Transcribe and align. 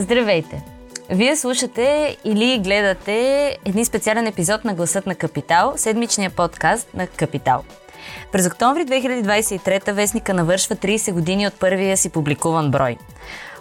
Здравейте! 0.00 0.62
Вие 1.10 1.36
слушате 1.36 2.16
или 2.24 2.58
гледате 2.58 3.58
един 3.64 3.84
специален 3.84 4.26
епизод 4.26 4.64
на 4.64 4.74
Гласът 4.74 5.06
на 5.06 5.14
Капитал, 5.14 5.72
седмичния 5.76 6.30
подкаст 6.30 6.94
на 6.94 7.06
Капитал. 7.06 7.64
През 8.32 8.46
октомври 8.46 8.84
2023 8.84 9.92
вестника 9.92 10.34
навършва 10.34 10.76
30 10.76 11.12
години 11.12 11.46
от 11.46 11.54
първия 11.60 11.96
си 11.96 12.10
публикуван 12.10 12.70
брой. 12.70 12.96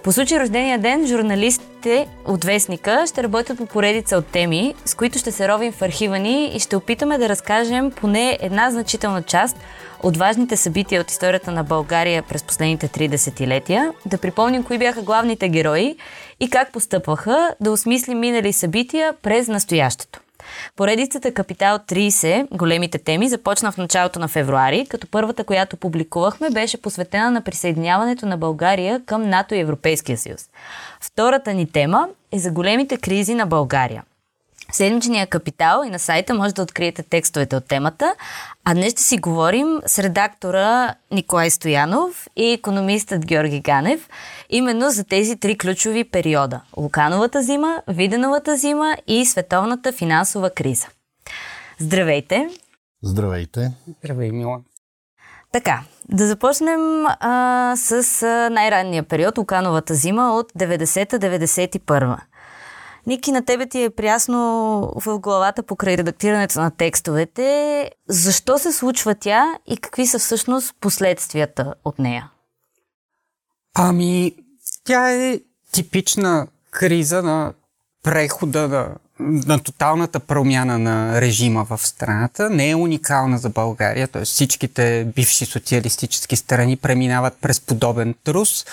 По 0.03 0.11
случай 0.11 0.39
рождения 0.39 0.79
ден, 0.79 1.07
журналистите 1.07 2.07
от 2.25 2.45
Вестника 2.45 3.03
ще 3.07 3.23
работят 3.23 3.57
по 3.57 3.65
поредица 3.65 4.17
от 4.17 4.25
теми, 4.25 4.75
с 4.85 4.95
които 4.95 5.17
ще 5.17 5.31
се 5.31 5.47
ровим 5.47 5.71
в 5.71 5.81
архива 5.81 6.19
ни 6.19 6.51
и 6.55 6.59
ще 6.59 6.75
опитаме 6.75 7.17
да 7.17 7.29
разкажем 7.29 7.91
поне 7.91 8.37
една 8.41 8.71
значителна 8.71 9.23
част 9.23 9.57
от 10.03 10.17
важните 10.17 10.57
събития 10.57 11.01
от 11.01 11.11
историята 11.11 11.51
на 11.51 11.63
България 11.63 12.23
през 12.23 12.43
последните 12.43 12.87
три 12.87 13.07
десетилетия, 13.07 13.91
да 14.05 14.17
припомним 14.17 14.63
кои 14.63 14.77
бяха 14.77 15.01
главните 15.01 15.49
герои 15.49 15.95
и 16.39 16.49
как 16.49 16.71
постъпваха, 16.71 17.55
да 17.59 17.71
осмислим 17.71 18.19
минали 18.19 18.53
събития 18.53 19.13
през 19.21 19.47
настоящето. 19.47 20.19
Поредицата 20.75 21.33
Капитал 21.33 21.79
30, 21.79 22.47
големите 22.57 22.97
теми, 22.97 23.29
започна 23.29 23.71
в 23.71 23.77
началото 23.77 24.19
на 24.19 24.27
февруари, 24.27 24.85
като 24.89 25.07
първата, 25.07 25.43
която 25.43 25.77
публикувахме, 25.77 26.49
беше 26.49 26.81
посветена 26.81 27.31
на 27.31 27.41
присъединяването 27.41 28.25
на 28.25 28.37
България 28.37 29.01
към 29.05 29.29
НАТО 29.29 29.55
и 29.55 29.59
Европейския 29.59 30.17
съюз. 30.17 30.49
Втората 31.01 31.53
ни 31.53 31.71
тема 31.71 32.07
е 32.31 32.39
за 32.39 32.51
големите 32.51 32.97
кризи 32.97 33.35
на 33.35 33.45
България. 33.45 34.03
В 34.71 34.75
седмичния 34.75 35.27
капитал 35.27 35.83
и 35.85 35.89
на 35.89 35.99
сайта 35.99 36.33
може 36.33 36.53
да 36.53 36.61
откриете 36.61 37.03
текстовете 37.03 37.55
от 37.55 37.67
темата. 37.67 38.15
А 38.65 38.73
днес 38.73 38.93
ще 38.93 39.01
си 39.01 39.17
говорим 39.17 39.79
с 39.85 39.99
редактора 39.99 40.95
Николай 41.11 41.49
Стоянов 41.49 42.27
и 42.35 42.51
економистът 42.51 43.25
Георги 43.25 43.59
Ганев 43.59 44.09
именно 44.49 44.89
за 44.89 45.03
тези 45.03 45.35
три 45.35 45.57
ключови 45.57 46.03
периода. 46.03 46.61
Лукановата 46.77 47.43
зима, 47.43 47.81
Виденовата 47.87 48.57
зима 48.57 48.95
и 49.07 49.25
световната 49.25 49.91
финансова 49.91 50.49
криза. 50.49 50.87
Здравейте! 51.79 52.49
Здравейте! 53.03 53.71
Здравей, 53.99 54.31
Мила! 54.31 54.59
Така, 55.51 55.81
да 56.09 56.27
започнем 56.27 57.05
а, 57.05 57.73
с 57.75 58.23
а, 58.23 58.49
най-ранния 58.49 59.03
период, 59.03 59.37
Лукановата 59.37 59.95
зима 59.95 60.33
от 60.33 60.51
90-91. 60.51 62.17
Ники, 63.09 63.31
на 63.31 63.45
тебе 63.45 63.65
ти 63.65 63.83
е 63.83 63.89
прясно 63.89 64.37
в 64.95 65.19
главата 65.19 65.63
покрай 65.63 65.97
редактирането 65.97 66.59
на 66.61 66.71
текстовете. 66.71 67.91
Защо 68.07 68.59
се 68.59 68.71
случва 68.71 69.15
тя 69.15 69.53
и 69.67 69.77
какви 69.77 70.07
са 70.07 70.19
всъщност 70.19 70.75
последствията 70.79 71.73
от 71.85 71.99
нея? 71.99 72.31
Ами, 73.73 74.35
тя 74.83 75.11
е 75.11 75.39
типична 75.71 76.47
криза 76.71 77.23
на 77.23 77.53
прехода 78.03 78.67
на, 78.67 78.95
на 79.19 79.59
тоталната 79.59 80.19
промяна 80.19 80.79
на 80.79 81.21
режима 81.21 81.65
в 81.69 81.77
страната. 81.77 82.49
Не 82.49 82.69
е 82.69 82.75
уникална 82.75 83.37
за 83.37 83.49
България, 83.49 84.07
т.е. 84.07 84.25
всичките 84.25 85.07
бивши 85.15 85.45
социалистически 85.45 86.35
страни 86.35 86.77
преминават 86.77 87.37
през 87.41 87.59
подобен 87.59 88.15
трус, 88.23 88.65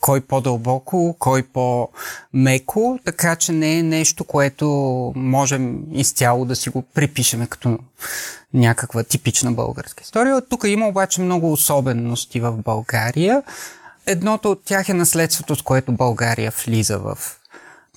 кой 0.00 0.20
по-дълбоко, 0.20 1.16
кой 1.18 1.42
по-меко, 1.42 2.98
така 3.04 3.36
че 3.36 3.52
не 3.52 3.78
е 3.78 3.82
нещо, 3.82 4.24
което 4.24 4.66
можем 5.16 5.78
изцяло 5.92 6.44
да 6.44 6.56
си 6.56 6.70
го 6.70 6.82
припишеме 6.82 7.46
като 7.46 7.78
някаква 8.54 9.02
типична 9.02 9.52
българска 9.52 10.02
история. 10.02 10.42
Тук 10.48 10.64
има 10.66 10.88
обаче 10.88 11.20
много 11.20 11.52
особености 11.52 12.40
в 12.40 12.52
България. 12.52 13.42
Едното 14.06 14.50
от 14.50 14.64
тях 14.64 14.88
е 14.88 14.94
наследството, 14.94 15.56
с 15.56 15.62
което 15.62 15.92
България 15.92 16.52
влиза 16.64 16.98
в, 16.98 17.18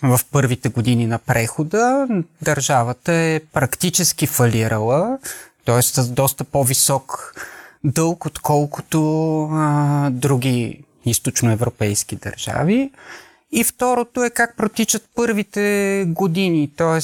в 0.03 0.19
първите 0.31 0.69
години 0.69 1.07
на 1.07 1.19
прехода. 1.19 2.07
Държавата 2.41 3.13
е 3.13 3.41
практически 3.53 4.27
фалирала, 4.27 5.17
т.е. 5.65 5.81
с 5.81 6.09
доста 6.09 6.43
по-висок 6.43 7.33
дълг, 7.83 8.25
отколкото 8.25 8.99
а, 9.51 10.09
други 10.09 10.83
източноевропейски 11.05 12.15
държави. 12.15 12.91
И 13.51 13.63
второто 13.63 14.23
е 14.23 14.29
как 14.29 14.57
протичат 14.57 15.09
първите 15.15 16.05
години, 16.07 16.71
т.е. 16.77 16.99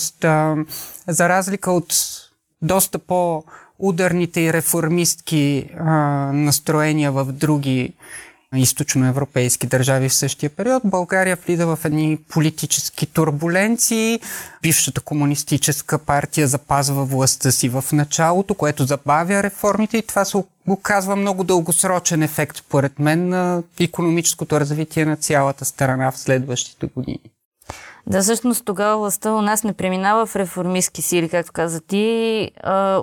за 1.08 1.30
разлика 1.30 1.72
от 1.72 1.94
доста 2.62 3.00
по-ударните 3.00 4.42
и 4.42 4.54
реформистки 4.54 5.70
а, 5.80 5.92
настроения 6.34 7.12
в 7.12 7.26
други 7.26 7.94
източноевропейски 8.56 9.68
държави 9.68 10.10
в 10.10 10.14
същия 10.14 10.50
период. 10.50 10.84
България 10.86 11.38
влиза 11.46 11.68
в 11.68 11.80
едни 11.86 12.18
политически 12.30 13.06
турбуленции. 13.06 14.20
Бившата 14.62 15.02
комунистическа 15.02 15.98
партия 15.98 16.48
запазва 16.48 17.06
властта 17.06 17.52
си 17.52 17.70
в 17.70 17.84
началото, 17.92 18.56
което 18.56 18.86
забавя 18.86 19.44
реформите 19.44 19.98
и 19.98 20.08
това 20.08 20.26
се 20.26 20.44
оказва 20.68 21.16
много 21.16 21.44
дългосрочен 21.44 22.24
ефект, 22.24 22.58
според 22.58 23.00
мен, 23.00 23.30
на 23.30 23.64
економическото 23.80 24.60
развитие 24.60 25.06
на 25.06 25.16
цялата 25.16 25.66
страна 25.66 26.12
в 26.12 26.18
следващите 26.18 26.90
години. 26.96 27.20
Да, 28.08 28.22
всъщност 28.22 28.66
тогава 28.66 28.98
властта 28.98 29.32
у 29.32 29.42
нас 29.42 29.64
не 29.64 29.74
преминава 29.74 30.26
в 30.26 30.36
реформистски 30.36 31.02
сили, 31.02 31.30
както 31.30 31.52
каза 31.52 31.82
ти, 31.82 32.52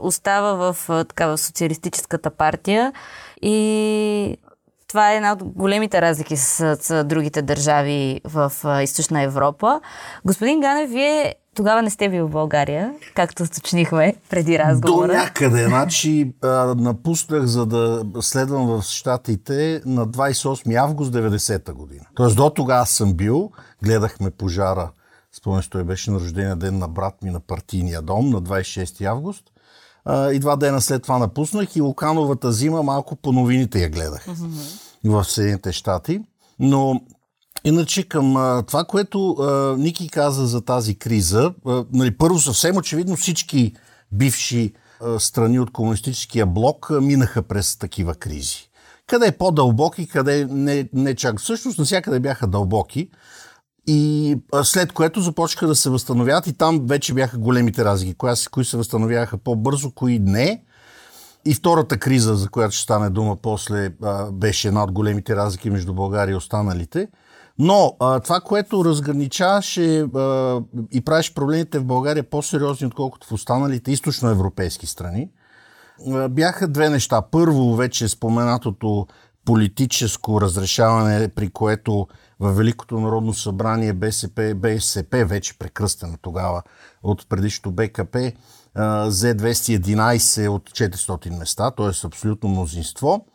остава 0.02 0.72
в, 0.72 0.76
така, 1.08 1.26
в 1.26 1.38
социалистическата 1.38 2.30
партия 2.30 2.92
и 3.42 4.36
това 4.90 5.12
е 5.12 5.16
една 5.16 5.32
от 5.32 5.44
големите 5.44 6.02
разлики 6.02 6.36
с, 6.36 6.76
с 6.80 7.04
другите 7.04 7.42
държави 7.42 8.20
в 8.24 8.52
а, 8.64 8.82
Източна 8.82 9.22
Европа. 9.22 9.80
Господин 10.24 10.60
Ганев, 10.60 10.90
вие 10.90 11.34
тогава 11.54 11.82
не 11.82 11.90
сте 11.90 12.08
бил 12.08 12.26
в 12.26 12.30
България, 12.30 12.94
както 13.14 13.42
уточнихме 13.42 14.14
преди 14.30 14.58
разговора. 14.58 15.06
До 15.06 15.12
някъде. 15.12 15.66
Значи 15.66 16.32
а, 16.42 16.48
напуснах, 16.74 17.44
за 17.44 17.66
да 17.66 18.04
следвам 18.20 18.66
в 18.66 18.82
Штатите 18.82 19.82
на 19.86 20.06
28 20.06 20.76
август 20.76 21.12
90-та 21.12 21.72
година. 21.72 22.04
Тоест 22.14 22.36
до 22.36 22.50
тогава 22.50 22.86
съм 22.86 23.14
бил, 23.14 23.50
гледахме 23.82 24.30
пожара. 24.30 24.90
Спомняш, 25.32 25.68
той 25.68 25.84
беше 25.84 26.10
на 26.10 26.20
рождения 26.20 26.56
ден 26.56 26.78
на 26.78 26.88
брат 26.88 27.22
ми 27.22 27.30
на 27.30 27.40
партийния 27.40 28.02
дом 28.02 28.30
на 28.30 28.42
26 28.42 29.04
август. 29.04 29.44
А, 30.04 30.32
и 30.32 30.38
два 30.38 30.56
дена 30.56 30.80
след 30.80 31.02
това 31.02 31.18
напуснах 31.18 31.76
и 31.76 31.80
Лукановата 31.80 32.52
зима 32.52 32.82
малко 32.82 33.16
по 33.16 33.32
новините 33.32 33.82
я 33.82 33.88
гледах 33.88 34.26
mm-hmm. 34.26 35.10
в 35.10 35.24
Съединените 35.24 35.72
щати. 35.72 36.20
Но 36.58 37.00
Иначе 37.64 38.08
към 38.08 38.36
а, 38.36 38.62
това, 38.62 38.84
което 38.84 39.30
а, 39.30 39.76
Ники 39.78 40.08
каза 40.08 40.46
за 40.46 40.60
тази 40.60 40.94
криза, 40.94 41.54
а, 41.66 41.84
нали, 41.92 42.16
първо 42.16 42.38
съвсем 42.38 42.76
очевидно 42.76 43.16
всички 43.16 43.74
бивши 44.12 44.72
а, 45.00 45.20
страни 45.20 45.60
от 45.60 45.72
комунистическия 45.72 46.46
блок 46.46 46.90
а, 46.90 47.00
минаха 47.00 47.42
през 47.42 47.76
такива 47.76 48.14
кризи. 48.14 48.70
Къде 49.06 49.26
е 49.26 49.38
по-дълбоки, 49.38 50.08
къде 50.08 50.46
не, 50.50 50.88
не 50.92 51.14
чак. 51.14 51.40
Всъщност 51.40 51.78
навсякъде 51.78 52.20
бяха 52.20 52.46
дълбоки. 52.46 53.10
И 53.86 54.36
след 54.62 54.92
което 54.92 55.20
започнаха 55.20 55.66
да 55.66 55.74
се 55.74 55.90
възстановяват 55.90 56.46
и 56.46 56.52
там 56.52 56.80
вече 56.86 57.14
бяха 57.14 57.38
големите 57.38 57.84
разлики. 57.84 58.14
Кои, 58.14 58.30
кои 58.50 58.64
се 58.64 58.76
възстановяваха 58.76 59.38
по-бързо, 59.38 59.90
кои 59.90 60.18
не. 60.18 60.62
И 61.44 61.54
втората 61.54 61.98
криза, 61.98 62.36
за 62.36 62.48
която 62.48 62.74
ще 62.74 62.82
стане 62.82 63.10
дума 63.10 63.36
после, 63.36 63.90
беше 64.32 64.68
една 64.68 64.84
от 64.84 64.92
големите 64.92 65.36
разлики 65.36 65.70
между 65.70 65.94
България 65.94 66.32
и 66.32 66.36
останалите. 66.36 67.08
Но 67.58 67.96
това, 68.24 68.40
което 68.40 68.84
разграничаваше 68.84 70.06
и 70.92 71.00
правеше 71.04 71.34
проблемите 71.34 71.78
в 71.78 71.84
България 71.84 72.30
по-сериозни, 72.30 72.86
отколкото 72.86 73.26
в 73.26 73.32
останалите 73.32 73.92
източноевропейски 73.92 74.86
страни, 74.86 75.30
бяха 76.30 76.68
две 76.68 76.88
неща. 76.88 77.22
Първо, 77.22 77.76
вече 77.76 78.08
споменатото 78.08 79.06
политическо 79.44 80.40
разрешаване, 80.40 81.28
при 81.28 81.50
което 81.50 82.06
в 82.40 82.52
Великото 82.52 83.00
народно 83.00 83.34
събрание 83.34 83.92
БСП, 83.92 84.54
БСП 84.56 85.24
вече 85.24 85.58
прекръстена 85.58 86.16
тогава 86.22 86.62
от 87.02 87.28
предишното 87.28 87.72
БКП, 87.72 88.32
взе 89.06 89.36
211 89.36 90.48
от 90.48 90.70
400 90.70 91.38
места, 91.38 91.70
т.е. 91.70 92.06
абсолютно 92.06 92.48
мнозинство. 92.48 93.26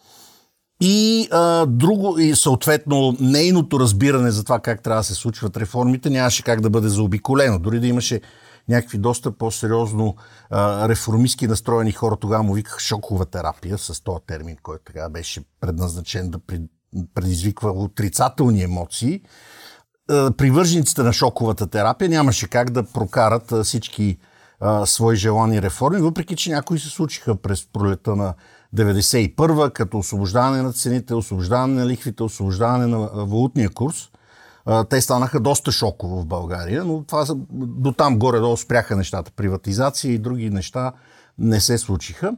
И 0.81 1.27
а, 1.31 1.65
друго, 1.65 2.19
и 2.19 2.35
съответно 2.35 3.17
нейното 3.19 3.79
разбиране 3.79 4.31
за 4.31 4.43
това 4.43 4.59
как 4.59 4.83
трябва 4.83 4.99
да 4.99 5.03
се 5.03 5.13
случват 5.13 5.57
реформите 5.57 6.09
нямаше 6.09 6.43
как 6.43 6.61
да 6.61 6.69
бъде 6.69 6.87
заобиколено. 6.87 7.59
Дори 7.59 7.79
да 7.79 7.87
имаше 7.87 8.21
някакви 8.69 8.97
доста 8.97 9.31
по-сериозно 9.31 10.15
а, 10.49 10.89
реформистски 10.89 11.47
настроени 11.47 11.91
хора, 11.91 12.15
тогава 12.15 12.43
му 12.43 12.53
викаха 12.53 12.79
шокова 12.79 13.25
терапия 13.25 13.77
с 13.77 14.03
този 14.03 14.19
термин, 14.27 14.57
който 14.63 14.83
тогава 14.85 15.09
беше 15.09 15.41
предназначен 15.59 16.29
да 16.29 16.39
предизвиква 17.13 17.71
отрицателни 17.71 18.63
емоции, 18.63 19.21
привържениците 20.37 21.03
на 21.03 21.13
шоковата 21.13 21.67
терапия 21.67 22.09
нямаше 22.09 22.47
как 22.47 22.69
да 22.69 22.83
прокарат 22.83 23.53
всички 23.63 24.17
а, 24.59 24.85
свои 24.85 25.15
желани 25.15 25.61
реформи, 25.61 26.01
въпреки 26.01 26.35
че 26.35 26.49
някои 26.49 26.79
се 26.79 26.89
случиха 26.89 27.35
през 27.35 27.67
пролета 27.73 28.15
на 28.15 28.33
91-а, 28.75 29.69
като 29.69 29.97
освобождаване 29.97 30.61
на 30.61 30.73
цените, 30.73 31.15
освобождаване 31.15 31.73
на 31.73 31.85
лихвите, 31.85 32.23
освобождаване 32.23 32.87
на 32.87 32.97
валутния 32.97 33.69
курс. 33.69 34.09
те 34.89 35.01
станаха 35.01 35.39
доста 35.39 35.71
шоково 35.71 36.21
в 36.21 36.25
България, 36.25 36.85
но 36.85 37.03
това 37.03 37.25
до 37.51 37.91
там 37.91 38.19
горе-долу 38.19 38.57
спряха 38.57 38.95
нещата. 38.95 39.31
Приватизация 39.35 40.11
и 40.13 40.17
други 40.17 40.49
неща 40.49 40.91
не 41.39 41.59
се 41.59 41.77
случиха. 41.77 42.33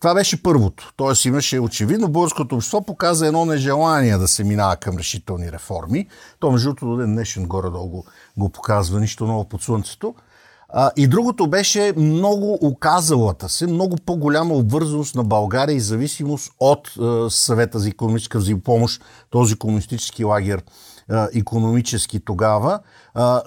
Това 0.00 0.14
беше 0.14 0.42
първото. 0.42 0.92
Тоест 0.96 1.24
имаше 1.24 1.60
очевидно 1.60 2.08
българското 2.08 2.54
общество 2.54 2.82
показа 2.82 3.26
едно 3.26 3.44
нежелание 3.44 4.18
да 4.18 4.28
се 4.28 4.44
минава 4.44 4.76
към 4.76 4.98
решителни 4.98 5.52
реформи. 5.52 6.06
То 6.40 6.50
между 6.50 6.68
другото 6.68 6.86
до 6.86 6.96
ден 6.96 7.14
днешен 7.14 7.46
горе-долу 7.46 7.88
го, 7.88 8.04
го 8.36 8.48
показва, 8.48 9.00
нищо 9.00 9.26
ново 9.26 9.44
под 9.44 9.62
слънцето. 9.62 10.14
А, 10.68 10.90
и 10.96 11.06
другото 11.06 11.46
беше 11.46 11.92
много 11.96 12.58
оказалата 12.60 13.48
се, 13.48 13.66
много 13.66 13.96
по-голяма 14.06 14.54
обвързаност 14.54 15.14
на 15.14 15.24
България 15.24 15.76
и 15.76 15.80
зависимост 15.80 16.52
от 16.60 16.88
е, 16.88 17.30
съвета 17.30 17.78
за 17.78 17.88
економическа 17.88 18.38
взаимопомощ, 18.38 19.02
този 19.30 19.56
комунистически 19.56 20.24
лагер 20.24 20.62
економически 21.34 22.20
тогава. 22.20 22.80
А, 23.14 23.42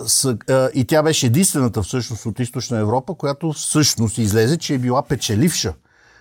а, 0.50 0.70
и 0.74 0.86
тя 0.86 1.04
беше 1.04 1.26
единствената 1.26 1.84
всъщност 1.84 2.26
от 2.26 2.40
източна 2.40 2.80
Европа, 2.80 3.14
която 3.14 3.54
всъщност 3.54 4.18
излезе, 4.18 4.58
че 4.58 4.74
е 4.74 4.78
била 4.78 5.02
печеливша 5.02 5.74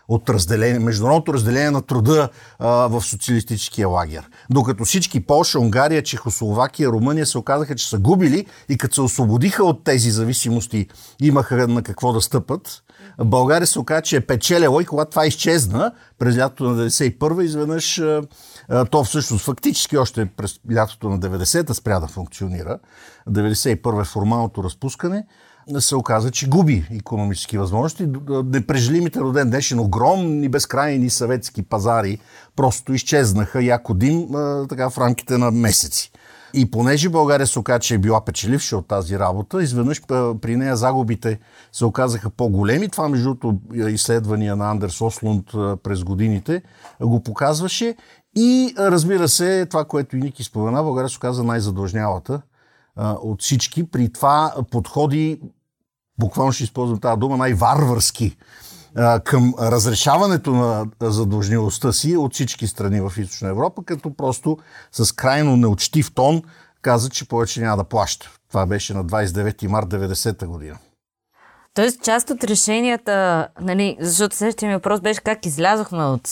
от 0.09 0.31
разделение, 0.31 0.79
международното 0.79 1.35
разделение 1.35 1.71
на 1.71 1.83
труда 1.83 2.29
а, 2.59 2.69
в 2.69 3.03
социалистическия 3.03 3.89
лагер. 3.89 4.29
Докато 4.51 4.85
всички 4.85 5.21
Польша, 5.21 5.61
Унгария, 5.61 6.03
Чехословакия, 6.03 6.89
Румъния 6.89 7.27
се 7.27 7.39
оказаха, 7.39 7.75
че 7.75 7.89
са 7.89 7.99
губили 7.99 8.47
и 8.69 8.79
като 8.79 8.95
се 8.95 9.01
освободиха 9.01 9.65
от 9.65 9.85
тези 9.85 10.11
зависимости, 10.11 10.87
имаха 11.21 11.69
на 11.69 11.83
какво 11.83 12.13
да 12.13 12.21
стъпат. 12.21 12.83
България 13.25 13.67
се 13.67 13.79
оказа, 13.79 14.03
че 14.03 14.17
е 14.17 14.21
печелела 14.21 14.83
и 14.83 14.87
когато 14.87 15.11
това 15.11 15.27
изчезна 15.27 15.93
през 16.19 16.39
лятото 16.39 16.65
на 16.65 16.91
91 16.91 17.43
изведнъж 17.43 18.03
то 18.91 19.05
всъщност 19.05 19.45
фактически 19.45 19.97
още 19.97 20.27
през 20.27 20.61
лятото 20.73 21.09
на 21.09 21.21
90-та 21.21 21.75
спря 21.75 22.01
да 22.01 22.07
функционира. 22.07 22.79
91 23.29 24.01
е 24.01 24.05
формалното 24.05 24.65
разпускане 24.65 25.27
се 25.79 25.97
оказа, 25.97 26.31
че 26.31 26.49
губи 26.49 26.89
економически 26.91 27.59
възможности. 27.59 28.09
Непрежелимите 28.45 29.19
до 29.19 29.33
ден 29.33 29.51
днешен 29.51 29.81
огромни 29.81 30.49
безкрайни 30.49 31.11
съветски 31.11 31.63
пазари 31.63 32.19
просто 32.57 32.93
изчезнаха 32.93 33.63
яко 33.63 33.95
дим 33.95 34.29
така, 34.69 34.91
в 34.91 34.99
рамките 34.99 35.39
на 35.39 35.51
месеци. 35.51 36.13
И 36.55 36.71
понеже 36.71 37.09
България 37.09 37.47
се 37.47 37.59
оказа, 37.59 37.79
че 37.79 37.95
е 37.95 37.99
била 37.99 38.25
печеливша 38.25 38.77
от 38.77 38.89
тази 38.89 39.19
работа, 39.19 39.63
изведнъж 39.63 40.03
при 40.41 40.57
нея 40.57 40.77
загубите 40.77 41.39
се 41.73 41.85
оказаха 41.85 42.31
по-големи. 42.31 42.89
Това, 42.89 43.09
между 43.09 43.35
другото, 43.35 43.59
изследвания 43.75 44.57
на 44.57 44.71
Андерс 44.71 45.01
Ослунд 45.01 45.47
през 45.83 46.05
годините 46.05 46.63
го 47.01 47.23
показваше. 47.23 47.97
И 48.37 48.75
разбира 48.79 49.29
се, 49.29 49.67
това, 49.67 49.85
което 49.85 50.17
и 50.17 50.21
Ники 50.21 50.45
спомена, 50.45 50.83
България 50.83 51.09
се 51.09 51.17
оказа 51.17 51.45
най-задлъжнялата 51.45 52.41
от 52.99 53.43
всички. 53.43 53.91
При 53.91 54.13
това 54.13 54.55
подходи, 54.71 55.41
буквално 56.21 56.53
ще 56.53 56.65
използвам 56.65 57.01
тази 57.01 57.19
дума, 57.19 57.37
най-варварски 57.37 58.37
към 59.25 59.55
разрешаването 59.61 60.51
на 60.53 60.87
задлъжнилостта 61.01 61.93
си 61.93 62.17
от 62.17 62.35
всички 62.35 62.67
страни 62.67 63.01
в 63.01 63.13
Източна 63.19 63.49
Европа, 63.49 63.83
като 63.85 64.15
просто 64.17 64.59
с 64.93 65.15
крайно 65.15 65.57
неучтив 65.57 66.15
тон 66.15 66.43
каза, 66.83 67.11
че 67.11 67.29
повече 67.29 67.61
няма 67.61 67.77
да 67.77 67.85
плаща. 67.85 68.31
Това 68.49 68.67
беше 68.67 68.95
на 68.95 69.05
29 69.05 69.67
март 69.67 69.87
90-та 69.87 70.47
година. 70.47 70.79
Тоест, 71.75 72.03
част 72.03 72.31
от 72.31 72.45
решенията, 72.45 73.49
нали, 73.61 73.97
защото 74.01 74.37
следващия 74.37 74.69
ми 74.69 74.75
въпрос 74.75 75.01
беше 75.01 75.21
как 75.21 75.47
излязохме 75.47 76.05
от 76.05 76.29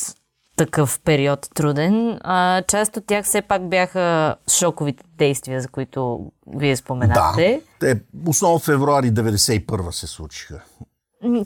такъв 0.56 1.00
период 1.04 1.48
труден. 1.54 2.18
А, 2.20 2.62
част 2.62 2.96
от 2.96 3.06
тях 3.06 3.24
все 3.24 3.42
пак 3.42 3.68
бяха 3.68 4.36
шоковите 4.58 5.04
действия, 5.18 5.60
за 5.60 5.68
които 5.68 6.30
вие 6.56 6.76
споменахте. 6.76 7.62
Да, 7.80 7.94
те 7.94 8.00
основно 8.26 8.58
февруари 8.58 9.12
91 9.12 9.90
се 9.90 10.06
случиха. 10.06 10.60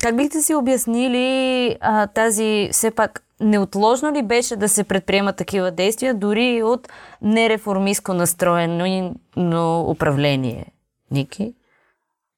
Как 0.00 0.16
бихте 0.16 0.42
си 0.42 0.54
обяснили 0.54 1.76
а, 1.80 2.06
тази 2.06 2.68
все 2.72 2.90
пак 2.90 3.22
неотложно 3.40 4.12
ли 4.12 4.22
беше 4.22 4.56
да 4.56 4.68
се 4.68 4.84
предприемат 4.84 5.36
такива 5.36 5.70
действия, 5.70 6.14
дори 6.14 6.62
от 6.62 6.88
нереформистко 7.22 8.14
настроено 8.14 9.14
но 9.36 9.80
управление? 9.90 10.66
Ники? 11.10 11.54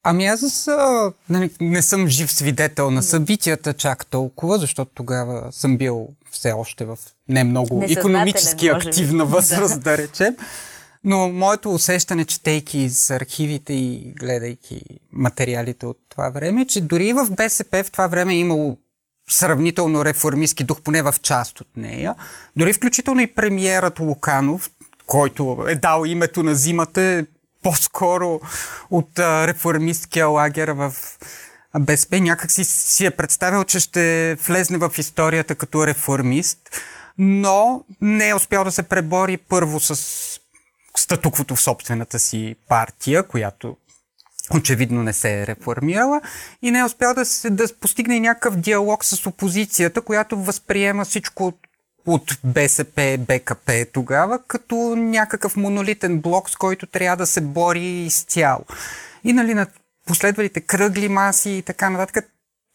Ами 0.05 0.27
аз 0.27 0.69
а, 0.69 1.13
не, 1.31 1.51
не 1.61 1.83
съм 1.83 2.09
жив 2.09 2.33
свидетел 2.33 2.91
на 2.91 3.03
събитията 3.03 3.75
чак 3.75 4.07
толкова, 4.07 4.59
защото 4.59 4.91
тогава 4.95 5.53
съм 5.53 5.77
бил 5.77 6.09
все 6.31 6.53
още 6.53 6.85
в 6.85 6.99
не 7.29 7.45
много 7.45 7.85
економически 7.89 8.69
активна 8.69 9.25
възраст, 9.27 9.75
да. 9.75 9.81
да 9.81 9.99
речем. 9.99 10.37
Но 11.05 11.29
моето 11.29 11.75
усещане, 11.75 12.25
четейки 12.25 12.79
из 12.79 13.11
архивите 13.11 13.73
и 13.73 14.13
гледайки 14.19 14.83
материалите 15.13 15.87
от 15.87 15.99
това 16.09 16.31
време, 16.31 16.67
че 16.67 16.81
дори 16.81 17.13
в 17.13 17.27
БСП 17.31 17.85
в 17.85 17.91
това 17.91 18.07
време 18.07 18.35
е 18.35 18.39
имало 18.39 18.77
сравнително 19.31 20.05
реформистски 20.05 20.65
дух, 20.65 20.81
поне 20.81 21.03
в 21.03 21.15
част 21.23 21.61
от 21.61 21.77
нея. 21.77 22.15
Дори 22.57 22.73
включително 22.73 23.21
и 23.21 23.35
премиерът 23.35 23.99
Луканов, 23.99 24.71
който 25.07 25.65
е 25.69 25.75
дал 25.75 26.05
името 26.07 26.43
на 26.43 26.55
зимата, 26.55 27.27
по-скоро 27.63 28.41
от 28.93 29.19
реформистския 29.19 30.27
лагер 30.27 30.69
в 30.69 30.95
БСП. 31.81 32.21
Някак 32.21 32.51
си, 32.51 32.65
си 32.65 33.07
е 33.07 33.11
представил, 33.11 33.65
че 33.65 33.81
ще 33.81 34.35
влезне 34.35 34.79
в 34.79 34.93
историята 34.99 35.55
като 35.55 35.87
реформист, 35.87 36.59
но 37.19 37.85
не 38.01 38.29
е 38.29 38.35
успял 38.35 38.65
да 38.65 38.73
се 38.73 38.83
пребори 38.83 39.37
първо 39.37 39.81
с 39.81 40.41
статуквото 40.97 41.57
в 41.57 41.63
собствената 41.63 42.19
си 42.19 42.57
партия, 42.69 43.23
която 43.23 43.77
очевидно 44.55 45.03
не 45.03 45.13
се 45.13 45.41
е 45.41 45.47
реформирала 45.47 46.21
и 46.63 46.71
не 46.71 46.79
е 46.79 46.85
успял 46.85 47.15
да, 47.15 47.25
се, 47.25 47.51
да 47.51 47.65
постигне 47.81 48.21
някакъв 48.21 48.57
диалог 48.57 49.05
с 49.05 49.27
опозицията, 49.27 50.01
която 50.01 50.37
възприема 50.37 51.05
всичко 51.05 51.53
от 52.07 52.39
БСП, 52.45 53.19
БКП 53.19 53.87
тогава, 53.93 54.39
като 54.47 54.77
някакъв 54.97 55.57
монолитен 55.57 56.21
блок, 56.21 56.51
с 56.51 56.57
който 56.57 56.87
трябва 56.87 57.17
да 57.17 57.27
се 57.27 57.41
бори 57.41 57.85
изцяло. 57.85 58.65
И 59.25 59.33
нали, 59.33 59.55
на 59.55 59.67
последвалите 60.07 60.61
кръгли 60.61 61.09
маси 61.09 61.51
и 61.51 61.63
така 61.63 61.91
нататък, 61.91 62.29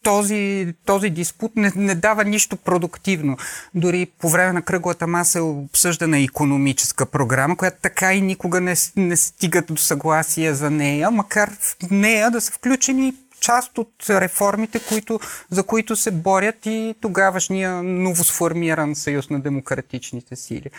този, 0.03 0.74
този 0.85 1.09
диспут 1.09 1.56
не, 1.56 1.71
не 1.75 1.96
дава 1.96 2.24
нищо 2.24 2.57
продуктивно. 2.57 3.38
Дори 3.75 4.05
по 4.19 4.29
време 4.29 4.53
на 4.53 4.62
кръглата 4.62 5.07
маса 5.07 5.39
е 5.39 5.41
обсъждана 5.41 6.19
економическа 6.19 7.05
програма, 7.05 7.57
която 7.57 7.77
така 7.81 8.13
и 8.13 8.22
никога 8.22 8.62
не, 8.62 8.75
не 8.96 9.17
стигат 9.17 9.65
до 9.67 9.77
съгласие 9.77 10.53
за 10.53 10.69
нея, 10.69 11.12
макар 11.12 11.51
в 11.60 11.75
нея 11.91 12.31
да 12.31 12.41
са 12.41 12.51
включени 12.51 13.13
част 13.39 13.77
от 13.77 13.94
реформите, 14.10 14.79
които, 14.88 15.20
за 15.51 15.63
които 15.63 15.96
се 15.96 16.12
борят 16.12 16.65
и 16.65 16.96
тогавашния 17.01 17.84
новосформиран 17.84 18.96
съюз 18.96 19.29
на 19.29 19.39
демократичните 19.39 20.36
сили. 20.36 20.70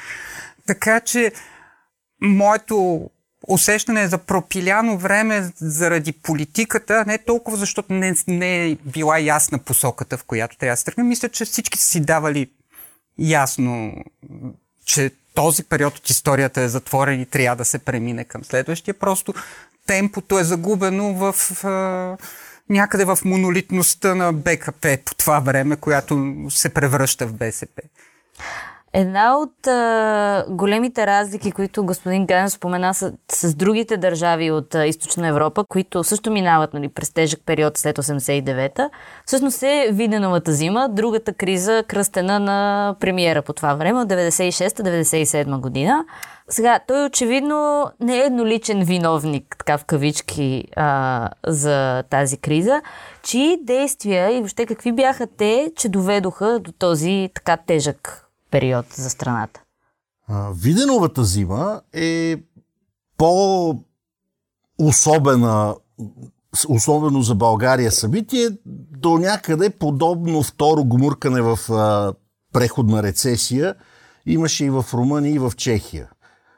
Така 0.66 1.00
че 1.00 1.32
моето 2.20 3.10
усещане 3.48 4.08
за 4.08 4.18
пропиляно 4.18 4.98
време 4.98 5.52
заради 5.56 6.12
политиката, 6.12 7.04
не 7.06 7.18
толкова 7.18 7.56
защото 7.56 7.92
не, 7.92 8.14
не 8.28 8.66
е 8.66 8.76
била 8.84 9.18
ясна 9.18 9.58
посоката, 9.58 10.18
в 10.18 10.24
която 10.24 10.58
трябва 10.58 10.72
да 10.72 10.76
се 10.76 10.84
тръгне. 10.84 11.04
Мисля, 11.04 11.28
че 11.28 11.44
всички 11.44 11.78
са 11.78 11.84
си 11.84 12.00
давали 12.00 12.50
ясно, 13.18 14.04
че 14.84 15.10
този 15.34 15.64
период 15.64 15.98
от 15.98 16.10
историята 16.10 16.60
е 16.60 16.68
затворен 16.68 17.20
и 17.20 17.26
трябва 17.26 17.56
да 17.56 17.64
се 17.64 17.78
премине 17.78 18.24
към 18.24 18.44
следващия. 18.44 18.94
Просто 18.94 19.34
темпото 19.86 20.38
е 20.38 20.44
загубено 20.44 21.14
в 21.14 21.34
някъде 22.70 23.04
в 23.04 23.18
монолитността 23.24 24.14
на 24.14 24.32
БКП 24.32 24.98
по 25.04 25.14
това 25.14 25.40
време, 25.40 25.76
която 25.76 26.34
се 26.50 26.68
превръща 26.68 27.26
в 27.26 27.32
БСП. 27.32 27.82
Една 28.92 29.38
от 29.38 29.66
а, 29.66 30.44
големите 30.48 31.06
разлики, 31.06 31.52
които 31.52 31.84
господин 31.84 32.26
Ганев 32.26 32.52
спомена 32.52 32.94
с, 32.94 33.12
с 33.32 33.54
другите 33.54 33.96
държави 33.96 34.50
от 34.50 34.74
а, 34.74 34.86
Източна 34.86 35.28
Европа, 35.28 35.64
които 35.68 36.04
също 36.04 36.30
минават 36.30 36.74
нали, 36.74 36.88
през 36.88 37.12
тежък 37.12 37.40
период 37.46 37.78
след 37.78 37.98
89-та, 37.98 38.90
всъщност 39.26 39.62
е 39.62 39.88
Виденовата 39.92 40.52
зима, 40.52 40.88
другата 40.88 41.32
криза, 41.32 41.84
кръстена 41.88 42.40
на 42.40 42.94
премиера 43.00 43.42
по 43.42 43.52
това 43.52 43.74
време, 43.74 44.00
от 44.00 44.08
96-97 44.08 45.60
година. 45.60 46.04
Сега, 46.48 46.80
той 46.86 47.06
очевидно 47.06 47.86
не 48.00 48.16
е 48.16 48.24
едноличен 48.24 48.82
виновник, 48.82 49.56
така 49.58 49.78
в 49.78 49.84
кавички, 49.84 50.64
а, 50.76 51.28
за 51.46 52.02
тази 52.02 52.36
криза. 52.36 52.82
Чии 53.22 53.58
действия 53.62 54.30
и 54.36 54.38
въобще 54.38 54.66
какви 54.66 54.92
бяха 54.92 55.26
те, 55.26 55.72
че 55.76 55.88
доведоха 55.88 56.58
до 56.58 56.72
този 56.72 57.30
така 57.34 57.56
тежък 57.56 58.27
период 58.50 58.86
за 58.92 59.10
страната? 59.10 59.60
Виденовата 60.54 61.24
зима 61.24 61.80
е 61.92 62.36
по-особена 63.16 63.84
особено 66.68 67.22
за 67.22 67.34
България 67.34 67.92
събитие, 67.92 68.48
до 68.98 69.18
някъде 69.18 69.70
подобно 69.70 70.42
второ 70.42 70.84
гмуркане 70.84 71.40
в 71.40 71.58
а, 71.72 72.12
преходна 72.52 73.02
рецесия 73.02 73.74
имаше 74.26 74.64
и 74.64 74.70
в 74.70 74.84
Румъния 74.94 75.34
и 75.34 75.38
в 75.38 75.52
Чехия. 75.56 76.10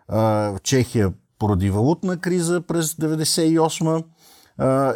А, 0.08 0.18
в 0.50 0.58
Чехия 0.62 1.12
поради 1.38 1.70
валутна 1.70 2.16
криза 2.16 2.60
през 2.60 2.92
98 2.92 4.04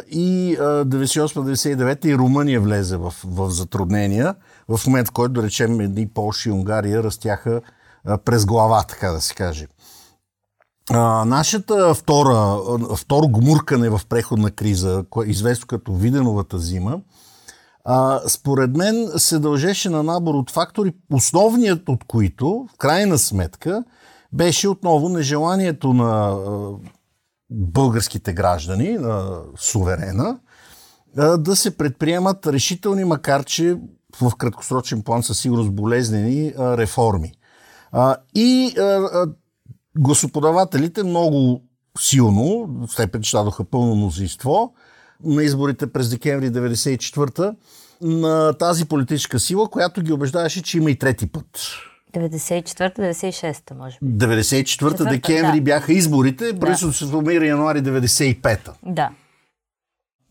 и 0.09 0.57
98-99 0.59 2.05
и 2.05 2.17
Румъния 2.17 2.61
влезе 2.61 2.97
в, 2.97 3.13
в 3.25 3.49
затруднения, 3.49 4.35
в 4.67 4.87
момент 4.87 5.07
в 5.07 5.11
който, 5.11 5.33
да 5.33 5.43
речем, 5.43 5.79
едни 5.79 6.07
Полша 6.07 6.49
и 6.49 6.51
Унгария 6.51 7.03
растяха 7.03 7.61
през 8.25 8.45
глава, 8.45 8.83
така 8.83 9.11
да 9.11 9.21
се 9.21 9.35
каже. 9.35 9.67
А, 10.89 11.25
нашата 11.25 11.93
втора, 11.93 12.59
второ 12.97 13.27
гмуркане 13.27 13.89
в 13.89 14.01
преходна 14.09 14.51
криза, 14.51 15.05
известно 15.25 15.67
като 15.67 15.93
Виденовата 15.93 16.59
зима, 16.59 16.99
а, 17.85 18.21
според 18.27 18.75
мен 18.77 19.11
се 19.17 19.39
дължеше 19.39 19.89
на 19.89 20.03
набор 20.03 20.33
от 20.33 20.51
фактори, 20.51 20.93
основният 21.13 21.89
от 21.89 22.03
които, 22.03 22.67
в 22.73 22.77
крайна 22.77 23.17
сметка, 23.17 23.83
беше 24.33 24.69
отново 24.69 25.09
нежеланието 25.09 25.93
на 25.93 26.27
а, 26.27 26.71
българските 27.49 28.33
граждани, 28.33 28.89
на 28.89 29.41
суверена, 29.57 30.39
а, 31.17 31.37
да 31.37 31.55
се 31.55 31.77
предприемат 31.77 32.47
решителни, 32.47 33.03
макар 33.03 33.43
че 33.43 33.77
в 34.21 34.31
краткосрочен 34.37 35.01
план 35.01 35.23
със 35.23 35.39
сигурност 35.39 35.71
болезнени 35.71 36.53
а, 36.57 36.77
реформи. 36.77 37.31
А, 37.91 38.15
и 38.35 38.75
а, 38.79 39.27
гласоподавателите 39.97 41.03
много 41.03 41.63
силно, 41.99 42.69
степен, 42.89 43.21
че 43.21 43.37
дадоха 43.37 43.63
пълно 43.63 43.95
мнозинство 43.95 44.73
на 45.23 45.43
изборите 45.43 45.87
през 45.87 46.09
декември 46.09 46.51
1994 46.51 47.55
на 48.01 48.53
тази 48.53 48.85
политическа 48.85 49.39
сила, 49.39 49.69
която 49.69 50.01
ги 50.01 50.13
убеждаваше, 50.13 50.63
че 50.63 50.77
има 50.77 50.91
и 50.91 50.99
трети 50.99 51.27
път. 51.27 51.45
94-96, 52.13 53.73
може 53.73 53.97
би. 54.01 54.25
94 54.25 55.09
декември 55.09 55.59
да. 55.59 55.61
бяха 55.61 55.93
изборите, 55.93 56.59
правителството 56.59 56.97
се 56.97 57.05
формира 57.05 57.45
януари 57.45 57.79
95-та. 57.79 58.73
Да. 58.85 59.09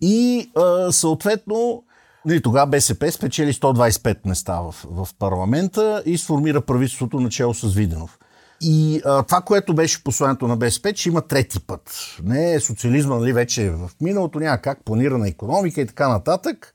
И 0.01 0.51
а, 0.57 0.93
съответно, 0.93 1.85
нали, 2.27 2.43
тогава 2.43 2.67
БСП 2.67 3.13
спечели 3.13 3.53
125 3.53 4.17
места 4.25 4.61
в, 4.61 4.75
в 4.91 5.09
парламента 5.19 6.03
и 6.07 6.19
сформира 6.19 6.61
правителството 6.61 7.21
начало 7.21 7.55
с 7.55 7.75
Виденов. 7.75 8.19
И 8.61 9.01
а, 9.05 9.23
това, 9.23 9.41
което 9.41 9.75
беше 9.75 10.05
посланието 10.05 10.49
на 10.49 10.57
БСП, 10.57 10.93
че 10.93 11.09
има 11.09 11.23
трети 11.23 11.61
път. 11.61 12.17
Не 12.23 12.55
е 12.55 12.61
социализма, 12.61 13.19
нали, 13.19 13.33
вече 13.33 13.65
е 13.67 13.71
в 13.71 13.91
миналото, 14.01 14.41
няма 14.41 14.59
как 14.59 14.85
планирана 14.85 15.29
економика 15.29 15.81
и 15.81 15.87
така 15.87 16.09
нататък. 16.09 16.75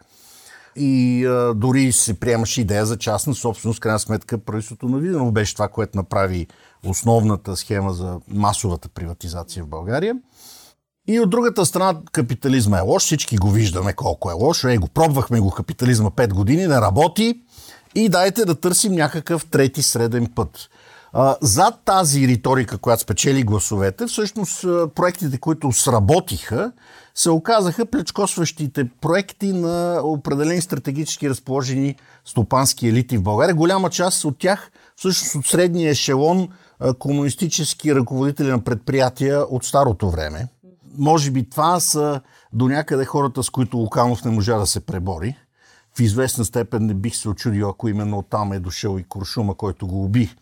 И 0.75 1.25
а, 1.25 1.53
дори 1.53 1.91
се 1.91 2.19
приемаше 2.19 2.61
идея 2.61 2.85
за 2.85 2.97
частна 2.97 3.35
собственост. 3.35 3.79
Крайна 3.79 3.99
сметка, 3.99 4.37
правителството 4.37 4.89
на 4.89 4.97
Виденов 4.97 5.31
беше 5.31 5.53
това, 5.53 5.67
което 5.67 5.97
направи 5.97 6.47
основната 6.85 7.55
схема 7.55 7.93
за 7.93 8.19
масовата 8.27 8.89
приватизация 8.89 9.63
в 9.63 9.67
България. 9.67 10.15
И 11.09 11.19
от 11.19 11.29
другата 11.29 11.65
страна 11.65 11.99
капитализма 12.11 12.77
е 12.77 12.81
лош, 12.81 13.03
всички 13.03 13.37
го 13.37 13.51
виждаме 13.51 13.93
колко 13.93 14.29
е 14.29 14.33
лош. 14.33 14.63
Ей, 14.63 14.77
го 14.77 14.87
пробвахме 14.87 15.39
го 15.39 15.51
капитализма 15.51 16.09
5 16.09 16.33
години, 16.33 16.67
не 16.67 16.81
работи 16.81 17.41
и 17.95 18.09
дайте 18.09 18.45
да 18.45 18.55
търсим 18.55 18.93
някакъв 18.93 19.45
трети 19.45 19.81
среден 19.81 20.27
път. 20.35 20.69
А, 21.13 21.35
зад 21.41 21.79
тази 21.85 22.27
риторика, 22.27 22.77
която 22.77 23.01
спечели 23.01 23.43
гласовете, 23.43 24.05
всъщност 24.07 24.61
проектите, 24.95 25.37
които 25.37 25.71
сработиха, 25.71 26.71
се 27.15 27.29
оказаха 27.29 27.85
плечкосващите 27.85 28.89
проекти 29.01 29.53
на 29.53 30.01
определени 30.03 30.61
стратегически 30.61 31.29
разположени 31.29 31.95
стопански 32.25 32.87
елити 32.87 33.17
в 33.17 33.23
България. 33.23 33.55
Голяма 33.55 33.89
част 33.89 34.25
от 34.25 34.37
тях, 34.37 34.71
всъщност 34.95 35.35
от 35.35 35.45
средния 35.45 35.91
ешелон, 35.91 36.47
комунистически 36.99 37.95
ръководители 37.95 38.47
на 38.47 38.63
предприятия 38.63 39.41
от 39.41 39.65
старото 39.65 40.09
време. 40.09 40.47
Може 40.99 41.31
би 41.31 41.49
това 41.49 41.79
са 41.79 42.21
до 42.53 42.67
някъде 42.67 43.05
хората, 43.05 43.43
с 43.43 43.49
които 43.49 43.77
Луканов 43.77 44.25
не 44.25 44.31
можа 44.31 44.57
да 44.57 44.65
се 44.65 44.79
пребори. 44.79 45.35
В 45.97 45.99
известна 45.99 46.45
степен 46.45 46.85
не 46.85 46.93
бих 46.93 47.15
се 47.15 47.29
очудил, 47.29 47.69
ако 47.69 47.87
именно 47.87 48.17
оттам 48.17 48.53
е 48.53 48.59
дошъл 48.59 48.97
и 48.97 49.03
Куршума, 49.03 49.55
който 49.55 49.87
го 49.87 50.03
уби 50.03 50.35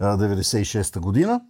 96-та 0.00 1.00
година. 1.00 1.40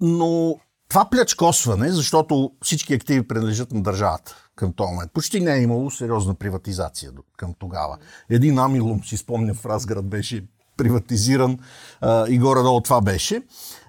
Но 0.00 0.56
това 0.88 1.10
плячкосване, 1.10 1.92
защото 1.92 2.52
всички 2.62 2.94
активи 2.94 3.28
принадлежат 3.28 3.72
на 3.72 3.82
държавата 3.82 4.36
към 4.56 4.72
този 4.72 4.92
момент. 4.92 5.12
Почти 5.12 5.40
не 5.40 5.54
е 5.54 5.62
имало 5.62 5.90
сериозна 5.90 6.34
приватизация 6.34 7.12
към 7.36 7.54
тогава. 7.58 7.98
Един 8.30 8.58
Амилум, 8.58 9.04
си 9.04 9.16
спомням, 9.16 9.56
в 9.56 9.66
Разград 9.66 10.06
беше 10.06 10.46
приватизиран 10.76 11.58
а, 12.00 12.28
и 12.28 12.38
горе-долу 12.38 12.80
това 12.80 13.00
беше. 13.00 13.42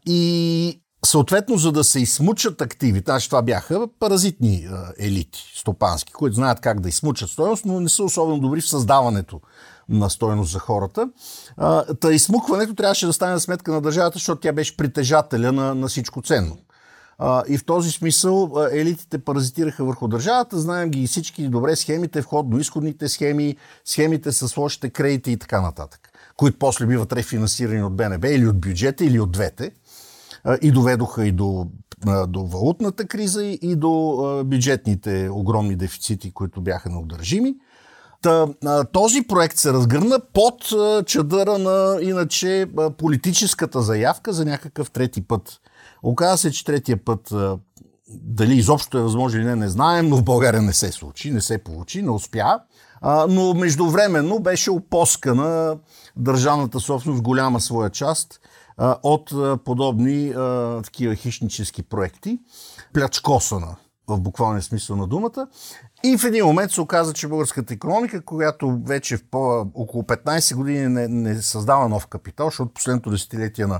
И 0.05 0.81
съответно, 1.05 1.57
за 1.57 1.71
да 1.71 1.83
се 1.83 1.99
измучат 1.99 2.61
активи, 2.61 3.01
значи 3.05 3.29
това 3.29 3.41
бяха 3.41 3.87
паразитни 3.99 4.67
а, 4.71 4.91
елити, 4.99 5.51
стопански, 5.55 6.13
които 6.13 6.35
знаят 6.35 6.59
как 6.59 6.79
да 6.79 6.89
измучат 6.89 7.29
стоеност, 7.29 7.65
но 7.65 7.79
не 7.79 7.89
са 7.89 8.03
особено 8.03 8.39
добри 8.39 8.61
в 8.61 8.69
създаването 8.69 9.41
на 9.89 10.09
стойност 10.09 10.51
за 10.51 10.59
хората. 10.59 11.09
та 11.99 12.11
измукването 12.11 12.75
трябваше 12.75 13.05
да 13.05 13.13
стане 13.13 13.33
на 13.33 13.39
сметка 13.39 13.71
на 13.71 13.81
държавата, 13.81 14.15
защото 14.15 14.41
тя 14.41 14.53
беше 14.53 14.77
притежателя 14.77 15.51
на, 15.51 15.75
на 15.75 15.87
всичко 15.87 16.21
ценно. 16.21 16.57
и 17.47 17.57
в 17.57 17.65
този 17.65 17.91
смисъл 17.91 18.51
елитите 18.71 19.19
паразитираха 19.19 19.85
върху 19.85 20.07
държавата. 20.07 20.59
Знаем 20.59 20.89
ги 20.89 21.03
и 21.03 21.07
всички 21.07 21.47
добре 21.47 21.75
схемите, 21.75 22.21
входно-изходните 22.21 23.07
схеми, 23.07 23.55
схемите 23.85 24.31
с 24.31 24.57
лошите 24.57 24.89
кредити 24.89 25.31
и 25.31 25.37
така 25.37 25.61
нататък, 25.61 26.09
които 26.37 26.59
после 26.59 26.85
биват 26.85 27.13
рефинансирани 27.13 27.83
от 27.83 27.95
БНБ 27.95 28.27
или 28.27 28.47
от 28.47 28.61
бюджета, 28.61 29.05
или 29.05 29.19
от 29.19 29.31
двете. 29.31 29.71
И 30.61 30.71
доведоха 30.71 31.25
и 31.25 31.31
до, 31.31 31.67
до 32.27 32.45
валутната 32.45 33.07
криза, 33.07 33.43
и 33.43 33.75
до 33.75 34.43
бюджетните 34.45 35.29
огромни 35.31 35.75
дефицити, 35.75 36.33
които 36.33 36.61
бяха 36.61 36.89
неудържими. 36.89 37.55
Този 38.91 39.21
проект 39.21 39.57
се 39.57 39.73
разгърна 39.73 40.19
под 40.33 40.65
чадъра 41.05 41.57
на 41.57 41.99
иначе 42.01 42.67
политическата 42.97 43.81
заявка 43.81 44.33
за 44.33 44.45
някакъв 44.45 44.91
трети 44.91 45.21
път. 45.21 45.61
Оказва 46.03 46.37
се, 46.37 46.51
че 46.51 46.65
третия 46.65 47.05
път 47.05 47.33
дали 48.11 48.55
изобщо 48.55 48.97
е 48.97 49.01
възможно 49.01 49.39
или 49.39 49.47
не, 49.47 49.55
не 49.55 49.69
знаем, 49.69 50.09
но 50.09 50.17
в 50.17 50.23
България 50.23 50.61
не 50.61 50.73
се 50.73 50.91
случи, 50.91 51.31
не 51.31 51.41
се 51.41 51.57
получи, 51.57 52.01
не 52.01 52.09
успя. 52.09 52.59
но 53.29 53.53
междувременно 53.53 54.39
беше 54.39 54.71
опоскана 54.71 55.77
държавната 56.15 56.79
собственост 56.79 57.23
голяма 57.23 57.59
своя 57.59 57.89
част 57.89 58.39
от 59.03 59.33
подобни 59.65 60.33
такива 60.83 61.15
хищнически 61.15 61.83
проекти. 61.83 62.39
Плячкосана 62.93 63.75
в 64.07 64.19
буквалния 64.19 64.61
смисъл 64.61 64.95
на 64.95 65.07
думата. 65.07 65.47
И 66.03 66.17
в 66.17 66.23
един 66.23 66.45
момент 66.45 66.71
се 66.71 66.81
оказа, 66.81 67.13
че 67.13 67.27
българската 67.27 67.73
економика, 67.73 68.25
която 68.25 68.79
вече 68.85 69.17
в 69.17 69.23
по- 69.31 69.65
около 69.73 70.03
15 70.03 70.55
години 70.55 70.87
не, 70.87 71.07
не 71.07 71.41
създава 71.41 71.89
нов 71.89 72.07
капитал, 72.07 72.47
защото 72.47 72.73
последното 72.73 73.09
десетилетие 73.09 73.65
на 73.65 73.79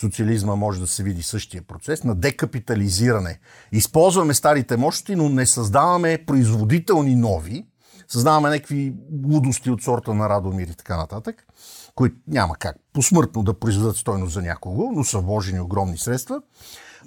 социализма 0.00 0.56
може 0.56 0.80
да 0.80 0.86
се 0.86 1.02
види 1.02 1.22
същия 1.22 1.62
процес 1.62 2.04
на 2.04 2.14
декапитализиране. 2.14 3.40
Използваме 3.72 4.34
старите 4.34 4.76
мощности, 4.76 5.16
но 5.16 5.28
не 5.28 5.46
създаваме 5.46 6.24
производителни 6.26 7.16
нови, 7.16 7.66
създаваме 8.08 8.50
някакви 8.50 8.94
лудости 9.26 9.70
от 9.70 9.82
сорта 9.82 10.14
на 10.14 10.28
Радомир 10.28 10.66
и 10.66 10.74
така 10.74 10.96
нататък, 10.96 11.46
които 11.94 12.16
няма 12.28 12.56
как 12.56 12.76
посмъртно 12.92 13.42
да 13.42 13.54
произведат 13.54 13.96
стойност 13.96 14.32
за 14.32 14.42
някого, 14.42 14.92
но 14.92 15.04
са 15.04 15.18
вложени 15.18 15.60
огромни 15.60 15.98
средства. 15.98 16.42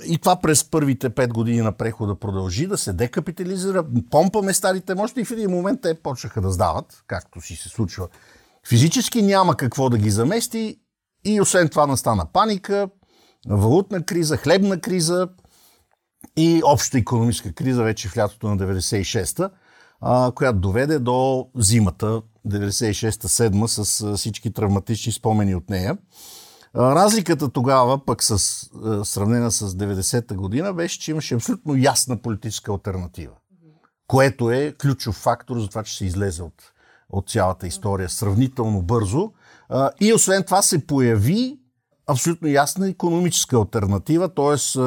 И 0.06 0.18
това 0.18 0.36
през 0.36 0.70
първите 0.70 1.10
пет 1.10 1.34
години 1.34 1.62
на 1.62 1.72
прехода 1.72 2.16
продължи 2.16 2.68
да 2.68 2.78
се 2.78 2.94
декапитализира. 2.94 3.86
Помпаме 4.12 4.54
старите 4.54 4.96
мощи 4.96 5.22
и 5.22 5.26
в 5.26 5.32
един 5.32 5.52
момент 5.52 5.82
те 5.82 5.94
почнаха 5.94 6.42
да 6.42 6.52
сдават, 6.52 7.04
както 7.08 7.42
си 7.42 7.56
се 7.56 7.70
случва. 7.70 8.08
Физически 8.68 9.22
няма 9.22 9.58
какво 9.58 9.90
да 9.90 9.98
ги 9.98 10.10
замести 10.10 10.80
и 11.26 11.42
освен 11.42 11.70
това 11.70 11.88
настана 11.88 12.26
паника, 12.34 12.90
валутна 13.50 14.04
криза, 14.04 14.38
хлебна 14.38 14.80
криза 14.82 15.28
и 16.38 16.62
обща 16.66 16.98
економическа 16.98 17.54
криза 17.54 17.84
вече 17.84 18.10
в 18.10 18.18
лятото 18.18 18.48
на 18.48 18.58
96-та, 18.58 19.50
която 20.32 20.60
доведе 20.60 21.00
до 21.00 21.48
зимата 21.56 22.22
96-та-7 22.48 23.66
с 23.66 24.18
всички 24.18 24.54
травматични 24.54 25.12
спомени 25.12 25.56
от 25.56 25.70
нея. 25.70 25.98
Разликата 26.76 27.50
тогава, 27.50 28.06
пък 28.06 28.24
с 28.24 28.40
сравнена 29.04 29.52
с 29.52 29.72
90-та 29.72 30.36
година, 30.36 30.74
беше, 30.74 31.00
че 31.00 31.12
имаше 31.12 31.36
абсолютно 31.36 31.76
ясна 31.76 32.18
политическа 32.18 32.72
альтернатива, 32.72 33.34
което 34.08 34.52
е 34.52 34.74
ключов 34.82 35.16
фактор 35.16 35.60
за 35.60 35.68
това, 35.68 35.84
че 35.84 35.98
се 35.98 36.06
излезе 36.06 36.44
от, 36.44 36.72
от 37.10 37.30
цялата 37.30 37.68
история 37.68 38.10
сравнително 38.10 38.82
бързо. 38.82 39.32
И 40.00 40.14
освен 40.14 40.44
това 40.44 40.62
се 40.62 40.88
появи 40.88 41.60
абсолютно 42.08 42.48
ясна 42.48 42.90
економическа 42.90 43.58
альтернатива, 43.58 44.34
т.е. 44.34 44.80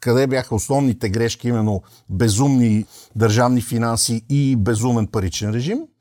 къде 0.00 0.26
бяха 0.26 0.54
основните 0.54 1.08
грешки, 1.08 1.48
именно 1.48 1.82
безумни 2.10 2.84
държавни 3.16 3.60
финанси 3.60 4.22
и 4.28 4.56
безумен 4.56 5.06
паричен 5.06 5.50
режим– 5.50 5.78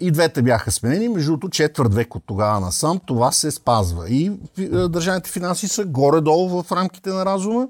и 0.00 0.10
двете 0.10 0.42
бяха 0.42 0.72
сменени. 0.72 1.08
Между 1.08 1.30
другото, 1.30 1.48
четвърт 1.48 1.94
век 1.94 2.14
от 2.14 2.22
тогава 2.26 2.60
насам 2.60 3.00
това 3.06 3.32
се 3.32 3.50
спазва. 3.50 4.08
И 4.08 4.32
държавните 4.88 5.30
финанси 5.30 5.68
са 5.68 5.84
горе-долу 5.84 6.62
в 6.62 6.72
рамките 6.72 7.10
на 7.10 7.26
разума 7.26 7.68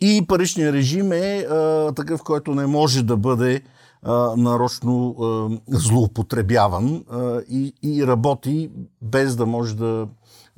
И 0.00 0.24
паричният 0.28 0.74
режим 0.74 1.12
е 1.12 1.38
а, 1.38 1.92
такъв, 1.96 2.22
който 2.22 2.54
не 2.54 2.66
може 2.66 3.02
да 3.02 3.16
бъде 3.16 3.62
а, 4.02 4.36
нарочно 4.36 5.10
а, 5.10 5.48
злоупотребяван 5.78 7.04
а, 7.10 7.40
и, 7.48 7.72
и 7.82 8.06
работи 8.06 8.70
без 9.02 9.36
да 9.36 9.46
може 9.46 9.76
да 9.76 10.08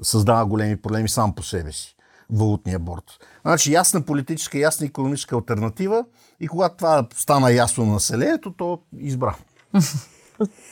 създава 0.02 0.46
големи 0.46 0.76
проблеми 0.76 1.08
сам 1.08 1.34
по 1.34 1.42
себе 1.42 1.72
си. 1.72 1.94
Валутния 2.32 2.78
борт. 2.78 3.04
Значи 3.42 3.72
ясна 3.72 4.02
политическа, 4.02 4.58
ясна 4.58 4.86
економическа 4.86 5.36
альтернатива 5.36 6.04
и 6.40 6.48
когато 6.48 6.76
това 6.76 7.06
стана 7.14 7.52
ясно 7.52 7.86
на 7.86 7.92
населението, 7.92 8.52
то 8.52 8.78
избра. 8.98 9.34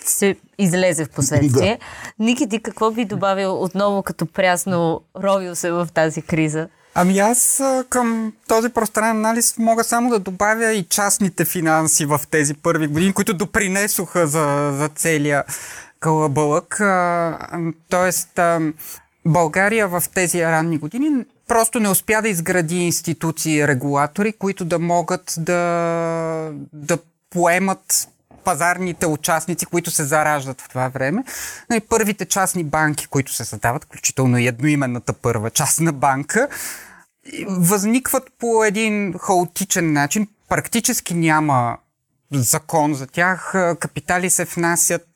Се 0.04 0.36
излезе 0.58 1.04
в 1.04 1.10
последствие. 1.10 1.78
Да. 2.18 2.24
Ники, 2.24 2.48
ти 2.48 2.62
какво 2.62 2.90
би 2.90 3.04
добавил 3.04 3.62
отново 3.62 4.02
като 4.02 4.26
прясно 4.26 5.00
ровил 5.22 5.54
се 5.54 5.70
в 5.70 5.88
тази 5.94 6.22
криза? 6.22 6.68
Ами 6.94 7.18
аз 7.18 7.62
към 7.88 8.32
този 8.48 8.68
пространен 8.68 9.16
анализ 9.16 9.58
мога 9.58 9.84
само 9.84 10.10
да 10.10 10.18
добавя 10.18 10.72
и 10.72 10.84
частните 10.84 11.44
финанси 11.44 12.06
в 12.06 12.20
тези 12.30 12.54
първи 12.54 12.86
години, 12.86 13.12
които 13.12 13.34
допринесоха 13.34 14.26
за, 14.26 14.72
за 14.78 14.88
целия 14.88 15.44
кълъбълък. 16.00 16.80
Тоест, 17.88 18.40
България 19.26 19.88
в 19.88 20.02
тези 20.14 20.42
ранни 20.42 20.78
години 20.78 21.24
просто 21.48 21.80
не 21.80 21.88
успя 21.88 22.22
да 22.22 22.28
изгради 22.28 22.76
институции 22.76 23.56
и 23.56 23.68
регулатори, 23.68 24.32
които 24.32 24.64
да 24.64 24.78
могат 24.78 25.34
да, 25.38 26.52
да 26.72 26.98
поемат 27.30 28.08
пазарните 28.46 29.06
участници, 29.06 29.66
които 29.66 29.90
се 29.90 30.04
зараждат 30.04 30.60
в 30.60 30.68
това 30.68 30.88
време. 30.88 31.24
И 31.74 31.80
първите 31.80 32.24
частни 32.24 32.64
банки, 32.64 33.06
които 33.06 33.32
се 33.32 33.44
създават, 33.44 33.84
включително 33.84 34.38
и 34.38 34.46
едноименната 34.46 35.12
първа 35.12 35.50
частна 35.50 35.92
банка, 35.92 36.48
възникват 37.48 38.24
по 38.38 38.64
един 38.64 39.14
хаотичен 39.18 39.92
начин. 39.92 40.28
Практически 40.48 41.14
няма 41.14 41.76
закон 42.32 42.94
за 42.94 43.06
тях. 43.06 43.54
Капитали 43.80 44.30
се 44.30 44.44
внасят. 44.44 45.08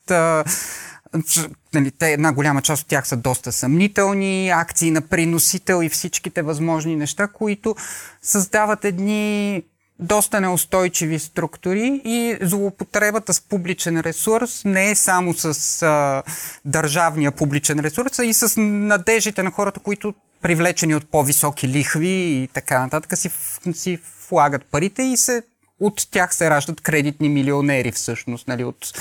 Нали, 1.73 1.91
една 2.01 2.31
голяма 2.33 2.61
част 2.61 2.83
от 2.83 2.89
тях 2.89 3.07
са 3.07 3.17
доста 3.17 3.51
съмнителни, 3.51 4.49
акции 4.49 4.91
на 4.91 5.01
приносител 5.01 5.83
и 5.83 5.89
всичките 5.89 6.41
възможни 6.41 6.95
неща, 6.95 7.27
които 7.27 7.75
създават 8.21 8.85
едни 8.85 9.63
доста 10.01 10.41
неустойчиви 10.41 11.19
структури 11.19 12.01
и 12.05 12.37
злоупотребата 12.41 13.33
с 13.33 13.41
публичен 13.41 13.99
ресурс 13.99 14.61
не 14.65 14.91
е 14.91 14.95
само 14.95 15.33
с 15.33 15.81
а, 15.81 16.23
държавния 16.65 17.31
публичен 17.31 17.79
ресурс, 17.79 18.19
а 18.19 18.25
и 18.25 18.33
с 18.33 18.61
надеждите 18.61 19.43
на 19.43 19.51
хората, 19.51 19.79
които 19.79 20.13
привлечени 20.41 20.95
от 20.95 21.11
по-високи 21.11 21.67
лихви 21.67 22.07
и 22.09 22.49
така 22.53 22.79
нататък 22.79 23.17
си, 23.17 23.29
си 23.73 23.99
влагат 24.29 24.65
парите 24.65 25.03
и 25.03 25.17
се, 25.17 25.43
от 25.79 26.07
тях 26.11 26.35
се 26.35 26.49
раждат 26.49 26.81
кредитни 26.81 27.29
милионери 27.29 27.91
всъщност. 27.91 28.47
Нали, 28.47 28.63
от... 28.63 28.93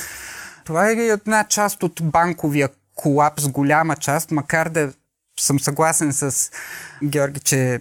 Това 0.65 0.91
е 0.91 0.93
една 0.93 1.45
част 1.45 1.83
от 1.83 2.01
банковия 2.03 2.69
колапс, 2.95 3.49
голяма 3.49 3.97
част, 3.97 4.31
макар 4.31 4.69
да 4.69 4.93
съм 5.41 5.61
съгласен 5.61 6.13
с 6.13 6.51
Георги, 7.05 7.41
че 7.41 7.81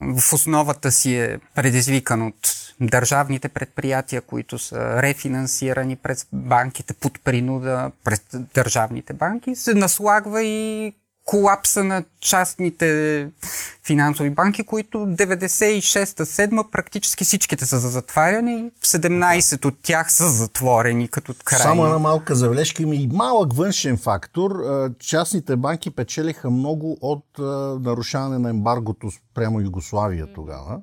в 0.00 0.32
основата 0.32 0.92
си 0.92 1.16
е 1.16 1.38
предизвикан 1.54 2.22
от 2.22 2.34
държавните 2.80 3.48
предприятия, 3.48 4.22
които 4.22 4.58
са 4.58 5.02
рефинансирани 5.02 5.96
през 5.96 6.26
банките 6.32 6.94
под 6.94 7.20
принуда, 7.24 7.90
през 8.04 8.22
държавните 8.32 9.12
банки, 9.12 9.54
се 9.54 9.74
наслагва 9.74 10.42
и 10.42 10.92
колапса 11.24 11.84
на 11.84 12.04
частните 12.20 13.28
финансови 13.84 14.30
банки, 14.30 14.62
които 14.62 14.98
96-7 14.98 16.70
практически 16.70 17.24
всичките 17.24 17.66
са 17.66 17.78
за 17.78 17.88
затваряне 17.88 18.52
и 18.52 18.70
17 18.84 19.64
от 19.64 19.74
тях 19.82 20.12
са 20.12 20.28
затворени 20.28 21.08
като 21.08 21.34
крайни. 21.44 21.62
Само 21.62 21.84
една 21.84 21.98
малка 21.98 22.34
завлежка 22.34 22.82
има 22.82 22.94
и 22.94 23.08
малък 23.12 23.52
външен 23.52 23.98
фактор. 23.98 24.52
Частните 24.98 25.56
банки 25.56 25.90
печелиха 25.90 26.50
много 26.50 26.98
от 27.00 27.24
нарушаване 27.82 28.38
на 28.38 28.50
ембаргото 28.50 29.10
прямо 29.34 29.60
Югославия 29.60 30.32
тогава. 30.34 30.80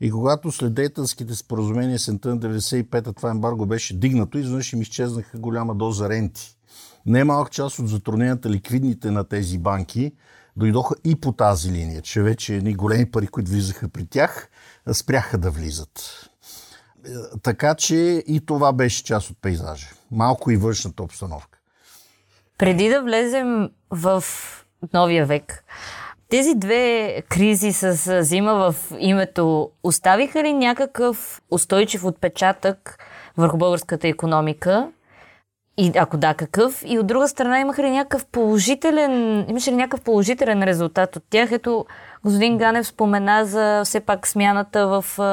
И 0.00 0.10
когато 0.10 0.52
след 0.52 0.74
дейтанските 0.74 1.34
споразумения 1.34 1.98
сента 1.98 2.28
на 2.28 2.38
95-та 2.38 3.12
това 3.12 3.30
ембарго 3.30 3.66
беше 3.66 3.98
дигнато, 3.98 4.38
изведнъж 4.38 4.72
им 4.72 4.82
изчезнаха 4.82 5.38
голяма 5.38 5.74
доза 5.74 6.08
ренти. 6.08 6.56
Немалък 7.06 7.50
част 7.50 7.78
от 7.78 7.88
затрудненията 7.88 8.50
ликвидните 8.50 9.10
на 9.10 9.24
тези 9.24 9.58
банки 9.58 10.12
дойдоха 10.56 10.94
и 11.04 11.20
по 11.20 11.32
тази 11.32 11.72
линия, 11.72 12.02
че 12.02 12.22
вече 12.22 12.54
едни 12.54 12.74
големи 12.74 13.10
пари, 13.10 13.26
които 13.26 13.50
влизаха 13.50 13.88
при 13.88 14.06
тях, 14.06 14.48
спряха 14.92 15.38
да 15.38 15.50
влизат. 15.50 16.26
Е, 17.06 17.10
така 17.42 17.74
че 17.74 17.96
и 18.26 18.46
това 18.46 18.72
беше 18.72 19.04
част 19.04 19.30
от 19.30 19.36
пейзажа. 19.42 19.88
Малко 20.10 20.50
и 20.50 20.56
външната 20.56 21.02
обстановка. 21.02 21.58
Преди 22.58 22.88
да 22.88 23.02
влезем 23.02 23.70
в 23.90 24.24
новия 24.94 25.26
век, 25.26 25.64
тези 26.28 26.54
две 26.54 27.22
кризи 27.28 27.72
с 27.72 28.22
зима 28.24 28.54
в 28.54 28.92
името 28.98 29.70
оставиха 29.82 30.42
ли 30.42 30.52
някакъв 30.52 31.42
устойчив 31.50 32.04
отпечатък 32.04 32.98
върху 33.36 33.56
българската 33.56 34.08
економика? 34.08 34.88
И 35.80 35.92
ако 35.96 36.16
да, 36.16 36.34
какъв? 36.34 36.82
И 36.86 36.98
от 36.98 37.06
друга 37.06 37.28
страна 37.28 37.60
имаха 37.60 37.82
ли 37.82 37.90
някакъв 37.90 38.26
положителен, 38.26 39.44
имаше 39.50 39.70
ли 39.70 39.76
някакъв 39.76 40.00
положителен 40.00 40.62
резултат 40.62 41.16
от 41.16 41.22
тях? 41.30 41.52
Ето, 41.52 41.86
господин 42.24 42.58
Ганев 42.58 42.86
спомена 42.86 43.46
за 43.46 43.82
все 43.84 44.00
пак 44.00 44.28
смяната 44.28 44.86
в 44.86 45.04
а, 45.18 45.24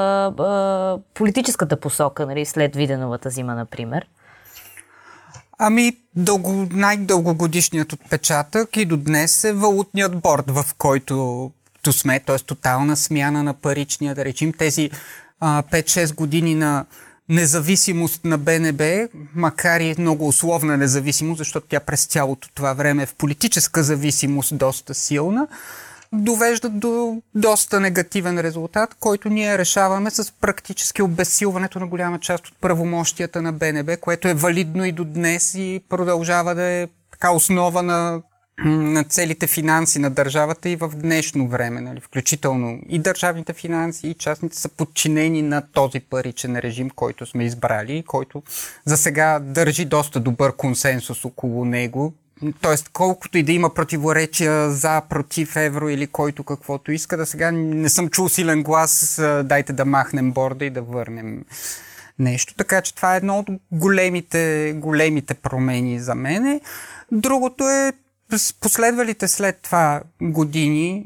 а, 0.43 0.97
политическата 1.13 1.79
посока, 1.79 2.25
нали, 2.25 2.45
след 2.45 2.75
Виденовата 2.75 3.29
зима, 3.29 3.55
например. 3.55 4.07
Ами, 5.59 5.97
дълго, 6.15 6.67
най-дългогодишният 6.71 7.93
отпечатък 7.93 8.77
и 8.77 8.85
до 8.85 8.97
днес 8.97 9.43
е 9.43 9.53
валутният 9.53 10.19
борт, 10.19 10.51
в 10.51 10.65
който 10.77 11.51
то 11.81 11.93
сме, 11.93 12.19
т.е. 12.19 12.37
тотална 12.37 12.95
смяна 12.95 13.43
на 13.43 13.53
паричния, 13.53 14.15
да 14.15 14.25
речим, 14.25 14.53
тези 14.53 14.89
а, 15.39 15.63
5-6 15.63 16.15
години 16.15 16.55
на 16.55 16.85
независимост 17.29 18.25
на 18.25 18.37
БНБ, 18.37 19.07
макар 19.35 19.79
и 19.79 19.95
много 19.99 20.27
условна 20.27 20.77
независимост, 20.77 21.37
защото 21.37 21.67
тя 21.69 21.79
през 21.79 22.05
цялото 22.05 22.49
това 22.53 22.73
време 22.73 23.03
е 23.03 23.05
в 23.05 23.15
политическа 23.15 23.83
зависимост 23.83 24.57
доста 24.57 24.93
силна, 24.93 25.47
довеждат 26.13 26.79
до 26.79 27.21
доста 27.35 27.79
негативен 27.79 28.39
резултат, 28.39 28.95
който 28.99 29.29
ние 29.29 29.57
решаваме 29.57 30.09
с 30.09 30.33
практически 30.41 31.01
обесилването 31.01 31.79
на 31.79 31.87
голяма 31.87 32.19
част 32.19 32.47
от 32.47 32.53
правомощията 32.61 33.41
на 33.41 33.53
БНБ, 33.53 33.97
което 33.97 34.27
е 34.27 34.33
валидно 34.33 34.85
и 34.85 34.91
до 34.91 35.03
днес 35.03 35.53
и 35.53 35.81
продължава 35.89 36.55
да 36.55 36.63
е 36.63 36.87
така 37.11 37.31
основа 37.31 37.83
на 37.83 38.21
на 38.65 39.03
целите 39.03 39.47
финанси 39.47 39.99
на 39.99 40.09
държавата 40.09 40.69
и 40.69 40.75
в 40.75 40.91
днешно 40.95 41.47
време, 41.47 41.81
нали, 41.81 41.99
включително 41.99 42.79
и 42.89 42.99
държавните 42.99 43.53
финанси, 43.53 44.07
и 44.07 44.13
частните 44.13 44.57
са 44.57 44.69
подчинени 44.69 45.41
на 45.41 45.61
този 45.61 45.99
паричен 45.99 46.57
режим, 46.57 46.89
който 46.89 47.25
сме 47.25 47.45
избрали 47.45 47.97
и 47.97 48.03
който 48.03 48.43
за 48.85 48.97
сега 48.97 49.39
държи 49.39 49.85
доста 49.85 50.19
добър 50.19 50.55
консенсус 50.55 51.25
около 51.25 51.65
него. 51.65 52.13
Тоест, 52.61 52.89
колкото 52.93 53.37
и 53.37 53.43
да 53.43 53.51
има 53.51 53.73
противоречия 53.73 54.71
за, 54.71 55.01
против 55.09 55.55
евро 55.55 55.89
или 55.89 56.07
който 56.07 56.43
каквото 56.43 56.91
иска, 56.91 57.17
да 57.17 57.25
сега 57.25 57.51
не 57.51 57.89
съм 57.89 58.09
чул 58.09 58.29
силен 58.29 58.63
глас, 58.63 59.21
дайте 59.43 59.73
да 59.73 59.85
махнем 59.85 60.31
борда 60.31 60.65
и 60.65 60.69
да 60.69 60.81
върнем 60.81 61.43
нещо. 62.19 62.53
Така 62.55 62.81
че 62.81 62.95
това 62.95 63.13
е 63.13 63.17
едно 63.17 63.39
от 63.39 63.47
големите, 63.71 64.73
големите 64.77 65.33
промени 65.33 65.99
за 65.99 66.15
мене. 66.15 66.61
Другото 67.11 67.69
е 67.69 67.93
през 68.29 68.53
последвалите 68.53 69.27
след 69.27 69.59
това 69.61 70.01
години, 70.21 71.05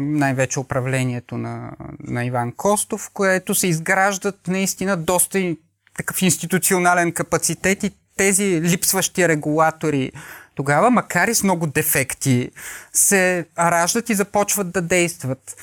най-вече 0.00 0.60
управлението 0.60 1.38
на, 1.38 1.72
на 2.00 2.24
Иван 2.24 2.52
Костов, 2.52 3.10
което 3.14 3.54
се 3.54 3.66
изграждат 3.66 4.48
наистина 4.48 4.96
доста 4.96 5.56
такъв 5.96 6.22
институционален 6.22 7.12
капацитет 7.12 7.82
и 7.82 7.90
тези 8.16 8.60
липсващи 8.62 9.28
регулатори 9.28 10.12
тогава, 10.54 10.90
макар 10.90 11.28
и 11.28 11.34
с 11.34 11.42
много 11.42 11.66
дефекти, 11.66 12.50
се 12.92 13.46
раждат 13.58 14.10
и 14.10 14.14
започват 14.14 14.70
да 14.70 14.82
действат. 14.82 15.56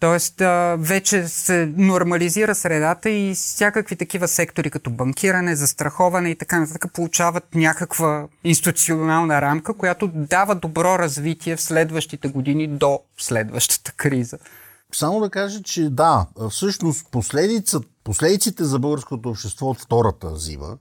Тоест, 0.00 0.42
вече 0.76 1.28
се 1.28 1.72
нормализира 1.76 2.54
средата 2.54 3.10
и 3.10 3.34
всякакви 3.34 3.96
такива 3.96 4.28
сектори, 4.28 4.70
като 4.70 4.90
банкиране, 4.90 5.56
застраховане 5.56 6.30
и 6.30 6.38
така 6.38 6.60
нататък, 6.60 6.92
получават 6.92 7.54
някаква 7.54 8.28
институционална 8.44 9.40
рамка, 9.40 9.74
която 9.74 10.10
дава 10.14 10.54
добро 10.54 10.98
развитие 10.98 11.56
в 11.56 11.62
следващите 11.62 12.28
години 12.28 12.68
до 12.68 13.00
следващата 13.18 13.92
криза. 13.92 14.38
Само 14.92 15.20
да 15.20 15.30
кажа, 15.30 15.62
че 15.62 15.90
да, 15.90 16.26
всъщност 16.50 17.06
последиците 18.04 18.64
за 18.64 18.78
българското 18.78 19.28
общество 19.28 19.66
от 19.66 19.80
втората 19.80 20.36
зима 20.36 20.78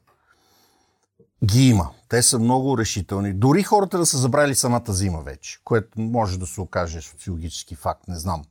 ги 1.46 1.68
има. 1.68 1.90
Те 2.10 2.22
са 2.22 2.40
много 2.40 2.78
решителни. 2.78 3.34
Дори 3.34 3.64
хората 3.64 3.98
да 3.98 4.06
са 4.06 4.18
забрали 4.18 4.56
самата 4.56 4.84
зима 4.88 5.22
вече, 5.22 5.60
което 5.64 6.02
може 6.02 6.40
да 6.40 6.48
се 6.48 6.62
окаже 6.62 7.02
социологически 7.02 7.76
факт, 7.76 8.08
не 8.08 8.20
знам. 8.20 8.44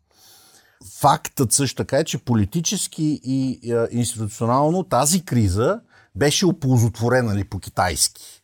Фактът 1.00 1.52
също 1.52 1.76
така 1.76 1.98
е, 1.98 2.04
че 2.04 2.18
политически 2.18 3.20
и 3.24 3.60
институционално 3.90 4.82
тази 4.82 5.24
криза 5.24 5.80
беше 6.14 6.46
оползотворена 6.46 7.30
ли, 7.30 7.34
нали, 7.34 7.44
по-китайски. 7.44 8.40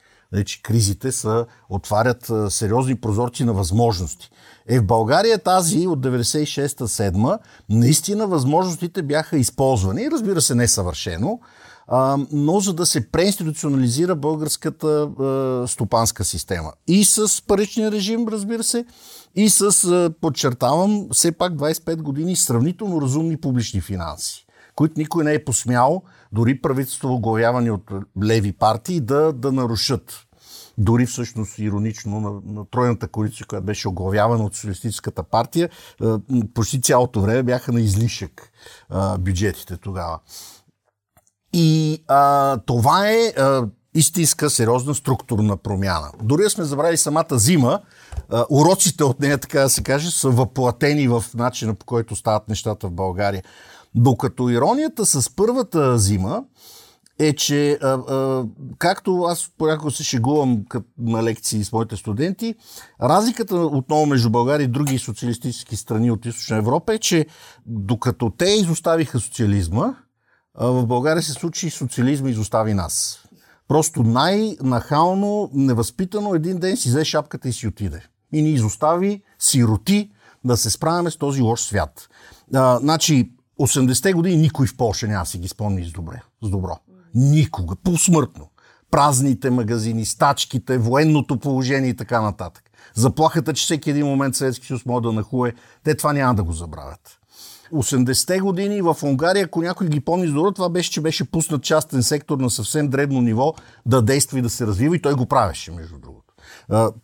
Че 0.46 0.62
кризите 0.62 1.12
са, 1.12 1.46
отварят 1.68 2.32
сериозни 2.48 2.96
прозорци 2.96 3.44
на 3.44 3.52
възможности. 3.52 4.30
Е, 4.68 4.80
в 4.80 4.86
България 4.86 5.38
тази 5.38 5.86
от 5.86 6.00
96-7 6.00 7.38
наистина 7.68 8.26
възможностите 8.26 9.02
бяха 9.02 9.38
използвани, 9.38 10.10
разбира 10.10 10.40
се, 10.40 10.54
не 10.54 10.68
съвършено, 10.68 11.40
но 12.32 12.60
за 12.60 12.72
да 12.72 12.86
се 12.86 13.10
преинституционализира 13.10 14.16
българската 14.16 15.08
стопанска 15.68 16.24
система. 16.24 16.72
И 16.86 17.04
с 17.04 17.42
паричния 17.46 17.92
режим, 17.92 18.28
разбира 18.28 18.64
се, 18.64 18.84
и 19.34 19.50
с, 19.50 20.10
подчертавам, 20.20 21.08
все 21.12 21.32
пак 21.32 21.52
25 21.52 21.96
години 21.96 22.36
сравнително 22.36 23.02
разумни 23.02 23.36
публични 23.36 23.80
финанси, 23.80 24.46
които 24.74 24.94
никой 24.96 25.24
не 25.24 25.34
е 25.34 25.44
посмял, 25.44 26.02
дори 26.32 26.60
правителство, 26.60 27.14
оглавявани 27.14 27.70
от 27.70 27.90
леви 28.24 28.52
партии, 28.52 29.00
да, 29.00 29.32
да 29.32 29.52
нарушат. 29.52 30.26
Дори 30.78 31.06
всъщност 31.06 31.58
иронично 31.58 32.20
на, 32.20 32.54
на 32.54 32.64
тройната 32.70 33.08
коалиция, 33.08 33.46
която 33.46 33.66
беше 33.66 33.88
оглавявана 33.88 34.44
от 34.44 34.54
Социалистическата 34.54 35.22
партия, 35.22 35.70
почти 36.54 36.80
цялото 36.80 37.20
време 37.20 37.42
бяха 37.42 37.72
на 37.72 37.80
излишък 37.80 38.52
бюджетите 39.18 39.76
тогава. 39.76 40.18
И 41.52 42.02
а, 42.08 42.58
това 42.66 43.10
е 43.10 43.26
а, 43.26 43.66
истинска 43.94 44.50
сериозна 44.50 44.94
структурна 44.94 45.56
промяна. 45.56 46.10
Дори 46.22 46.50
сме 46.50 46.64
забравили 46.64 46.96
самата 46.96 47.26
зима, 47.38 47.80
а, 48.30 48.44
уроците 48.50 49.04
от 49.04 49.20
нея, 49.20 49.38
така 49.38 49.60
да 49.60 49.68
се 49.68 49.82
каже, 49.82 50.10
са 50.10 50.30
въплатени 50.30 51.08
в 51.08 51.24
начина 51.34 51.74
по 51.74 51.86
който 51.86 52.16
стават 52.16 52.48
нещата 52.48 52.86
в 52.86 52.92
България. 52.92 53.42
Докато 53.94 54.50
иронията 54.50 55.06
с 55.06 55.36
първата 55.36 55.98
зима 55.98 56.42
е, 57.18 57.32
че 57.32 57.78
а, 57.82 57.88
а, 57.88 58.44
както 58.78 59.22
аз 59.22 59.50
понякога 59.58 59.90
се 59.90 60.04
шегувам 60.04 60.64
на 60.98 61.22
лекции 61.22 61.64
с 61.64 61.72
моите 61.72 61.96
студенти, 61.96 62.54
разликата 63.02 63.56
отново 63.56 64.06
между 64.06 64.30
България 64.30 64.64
и 64.64 64.68
други 64.68 64.98
социалистически 64.98 65.76
страни 65.76 66.10
от 66.10 66.26
Източна 66.26 66.56
Европа 66.56 66.94
е, 66.94 66.98
че 66.98 67.26
докато 67.66 68.30
те 68.30 68.44
изоставиха 68.44 69.20
социализма, 69.20 69.94
в 70.54 70.86
България 70.86 71.22
се 71.22 71.32
случи 71.32 71.70
социализма 71.70 72.30
изостави 72.30 72.74
нас. 72.74 73.24
Просто 73.70 74.02
най-нахално, 74.02 75.50
невъзпитано 75.52 76.34
един 76.34 76.58
ден 76.58 76.76
си 76.76 76.88
взе 76.88 77.04
шапката 77.04 77.48
и 77.48 77.52
си 77.52 77.66
отиде. 77.66 78.02
И 78.32 78.42
ни 78.42 78.50
изостави 78.50 79.22
сироти 79.38 80.10
да 80.44 80.56
се 80.56 80.70
справяме 80.70 81.10
с 81.10 81.16
този 81.16 81.42
лош 81.42 81.60
свят. 81.60 82.08
А, 82.54 82.78
значи, 82.78 83.32
80-те 83.60 84.12
години 84.12 84.36
никой 84.36 84.66
в 84.66 84.76
Польша 84.76 85.08
няма 85.08 85.26
си 85.26 85.38
ги 85.38 85.48
спомни 85.48 85.84
с, 85.84 85.92
добре, 85.92 86.22
с 86.42 86.48
добро. 86.48 86.78
Никога. 87.14 87.76
Посмъртно. 87.76 88.48
Празните 88.90 89.50
магазини, 89.50 90.06
стачките, 90.06 90.78
военното 90.78 91.38
положение 91.38 91.90
и 91.90 91.96
така 91.96 92.20
нататък. 92.20 92.70
Заплахата, 92.94 93.52
че 93.52 93.64
всеки 93.64 93.90
един 93.90 94.06
момент 94.06 94.36
Съветски 94.36 94.66
съюз 94.66 94.86
може 94.86 95.02
да 95.02 95.12
нахуе, 95.12 95.52
те 95.84 95.94
това 95.94 96.12
няма 96.12 96.34
да 96.34 96.44
го 96.44 96.52
забравят. 96.52 97.19
80-те 97.72 98.40
години 98.40 98.82
в 98.82 98.96
Унгария, 99.02 99.44
ако 99.44 99.62
някой 99.62 99.88
ги 99.88 100.00
помни 100.00 100.26
добро, 100.26 100.52
това 100.52 100.68
беше, 100.68 100.90
че 100.90 101.00
беше 101.00 101.30
пуснат 101.30 101.62
частен 101.62 102.02
сектор 102.02 102.38
на 102.38 102.50
съвсем 102.50 102.88
дребно 102.88 103.20
ниво 103.20 103.54
да 103.86 104.02
действа 104.02 104.38
и 104.38 104.42
да 104.42 104.50
се 104.50 104.66
развива 104.66 104.96
и 104.96 105.02
той 105.02 105.14
го 105.14 105.26
правеше, 105.26 105.72
между 105.72 105.98
другото. 105.98 106.34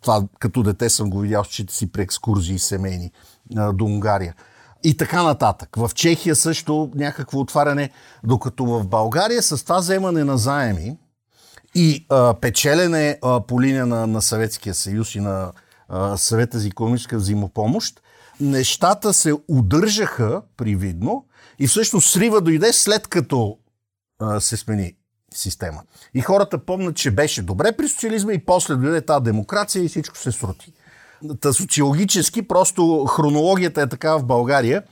Това 0.01 0.23
като 0.39 0.63
дете 0.63 0.89
съм 0.89 1.09
го 1.09 1.19
видял, 1.19 1.43
че 1.43 1.65
си 1.69 1.91
при 1.91 2.01
екскурзии 2.01 2.59
семейни 2.59 3.11
до 3.73 3.85
Унгария. 3.85 4.35
И 4.83 4.97
така 4.97 5.23
нататък. 5.23 5.69
В 5.75 5.91
Чехия 5.95 6.35
също 6.35 6.91
някакво 6.95 7.39
отваряне, 7.39 7.89
докато 8.23 8.65
в 8.65 8.87
България 8.87 9.43
с 9.43 9.63
това 9.63 9.77
вземане 9.77 10.23
на 10.23 10.37
заеми 10.37 10.97
и 11.75 12.05
а, 12.09 12.33
печелене 12.33 13.19
а, 13.21 13.41
по 13.41 13.61
линия 13.61 13.85
на, 13.85 14.07
на 14.07 14.21
Съветския 14.21 14.73
съюз 14.73 15.15
и 15.15 15.19
на 15.19 15.51
а, 15.89 16.17
съвета 16.17 16.59
за 16.59 16.67
економическа 16.67 17.17
взаимопомощ, 17.17 18.01
нещата 18.41 19.13
се 19.13 19.33
удържаха 19.47 20.41
привидно 20.57 21.25
и 21.59 21.67
всъщност 21.67 22.11
срива 22.11 22.41
дойде 22.41 22.73
след 22.73 23.07
като 23.07 23.57
а, 24.19 24.39
се 24.39 24.57
смени 24.57 24.93
система. 25.33 25.81
И 26.13 26.21
хората 26.21 26.65
помнят, 26.65 26.95
че 26.95 27.11
беше 27.11 27.41
добре 27.41 27.71
при 27.77 27.87
социализма 27.87 28.33
и 28.33 28.45
после 28.45 28.75
дойде 28.75 29.01
тази 29.01 29.23
демокрация 29.23 29.83
и 29.83 29.87
всичко 29.87 30.17
се 30.17 30.31
срути. 30.31 30.73
Та 31.41 31.53
социологически, 31.53 32.41
просто 32.41 33.05
хронологията 33.05 33.81
е 33.81 33.89
така 33.89 34.17
в 34.17 34.25
България, 34.25 34.83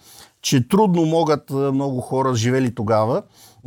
че 0.42 0.68
трудно 0.68 1.06
могат 1.06 1.50
много 1.50 2.02
хора, 2.02 2.36
живели 2.36 2.76
тогава, 2.76 3.24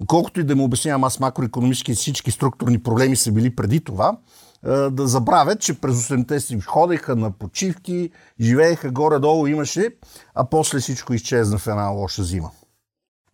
колкото 0.06 0.40
и 0.40 0.44
да 0.44 0.56
му 0.56 0.64
обяснявам 0.64 1.04
аз 1.04 1.20
макроекономически 1.20 1.94
всички 1.94 2.30
структурни 2.30 2.82
проблеми 2.82 3.16
са 3.16 3.32
били 3.32 3.56
преди 3.56 3.80
това, 3.80 4.16
да 4.64 5.06
забравят, 5.06 5.60
че 5.60 5.80
през 5.80 6.08
80-те 6.08 6.40
си 6.40 6.60
ходеха 6.60 7.16
на 7.16 7.30
почивки, 7.30 8.10
живееха 8.40 8.90
горе-долу, 8.90 9.46
имаше, 9.46 9.90
а 10.34 10.44
после 10.44 10.78
всичко 10.78 11.14
изчезна 11.14 11.58
в 11.58 11.66
една 11.66 11.88
лоша 11.88 12.22
зима. 12.22 12.50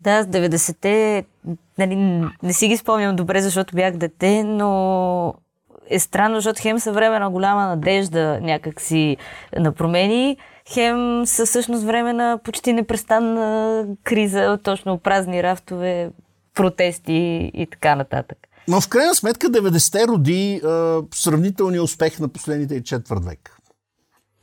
Да, 0.01 0.23
с 0.23 0.27
90-те 0.27 1.25
нали, 1.79 1.97
не 2.43 2.53
си 2.53 2.69
ги 2.69 2.77
спомням 2.77 3.17
добре, 3.17 3.41
защото 3.41 3.77
бях 3.77 3.97
дете, 3.97 4.45
но 4.45 5.35
е 5.87 5.99
странно, 5.99 6.35
защото 6.35 6.63
хем 6.63 6.79
са 6.79 6.93
време 6.93 7.19
на 7.19 7.31
голяма 7.31 7.67
надежда 7.67 8.41
някакси 8.43 9.17
на 9.59 9.73
промени, 9.73 10.37
хем 10.69 11.27
са 11.27 11.47
всъщност 11.47 11.85
време 11.85 12.13
на 12.13 12.39
почти 12.45 12.73
непрестанна 12.73 13.87
криза, 14.05 14.59
точно 14.63 14.99
празни 14.99 15.43
рафтове, 15.43 16.11
протести 16.55 17.51
и 17.55 17.67
така 17.71 17.95
нататък. 17.97 18.39
Но 18.69 18.81
в 18.81 18.89
крайна 18.89 19.15
сметка 19.15 19.47
90-те 19.47 20.07
роди 20.07 20.61
а, 20.65 21.03
сравнителния 21.15 21.83
успех 21.83 22.19
на 22.19 22.29
последните 22.29 22.83
четвърт 22.83 23.25
век. 23.25 23.57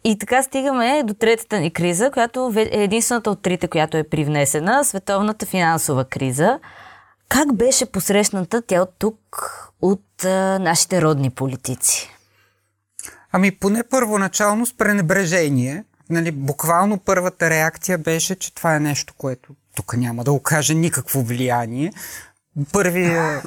И 0.04 0.18
така 0.18 0.44
стигаме 0.44 1.04
до 1.06 1.14
третата 1.14 1.60
ни 1.60 1.72
криза, 1.72 2.12
която 2.12 2.54
е 2.56 2.70
единствената 2.72 3.32
от 3.32 3.42
трите, 3.42 3.68
която 3.68 3.98
е 3.98 4.04
привнесена 4.04 4.86
световната 4.86 5.46
финансова 5.46 6.06
криза. 6.06 6.60
Как 7.30 7.54
беше 7.54 7.86
посрещната 7.86 8.62
тя 8.62 8.82
от 8.82 8.94
тук, 9.00 9.52
от 9.82 10.26
а, 10.26 10.60
нашите 10.60 11.02
родни 11.02 11.30
политици? 11.30 12.10
Ами 13.32 13.52
поне 13.52 13.84
първоначално 13.84 14.66
с 14.66 14.78
пренебрежение. 14.78 15.84
Нали, 16.10 16.32
буквално 16.32 16.98
първата 16.98 17.50
реакция 17.50 17.98
беше, 17.98 18.36
че 18.36 18.56
това 18.56 18.76
е 18.76 18.80
нещо, 18.80 19.14
което 19.18 19.50
тук 19.76 19.98
няма 19.98 20.24
да 20.24 20.32
окаже 20.32 20.74
никакво 20.74 21.22
влияние. 21.22 21.94
Първият 22.72 23.46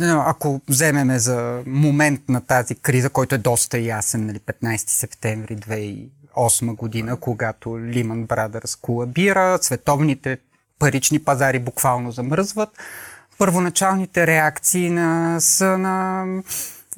ако 0.00 0.60
вземеме 0.68 1.18
за 1.18 1.62
момент 1.66 2.20
на 2.28 2.40
тази 2.40 2.74
криза, 2.74 3.10
който 3.10 3.34
е 3.34 3.38
доста 3.38 3.78
ясен, 3.78 4.26
нали, 4.26 4.38
15 4.38 4.76
септември 4.90 5.56
2008 5.56 6.76
година, 6.76 7.16
когато 7.16 7.68
Lehman 7.68 8.26
Brothers 8.26 8.80
колабира, 8.80 9.58
световните 9.62 10.38
парични 10.78 11.18
пазари 11.18 11.58
буквално 11.58 12.12
замръзват, 12.12 12.68
първоначалните 13.38 14.26
реакции 14.26 14.90
на, 14.90 15.40
са 15.40 15.78
на... 15.78 16.24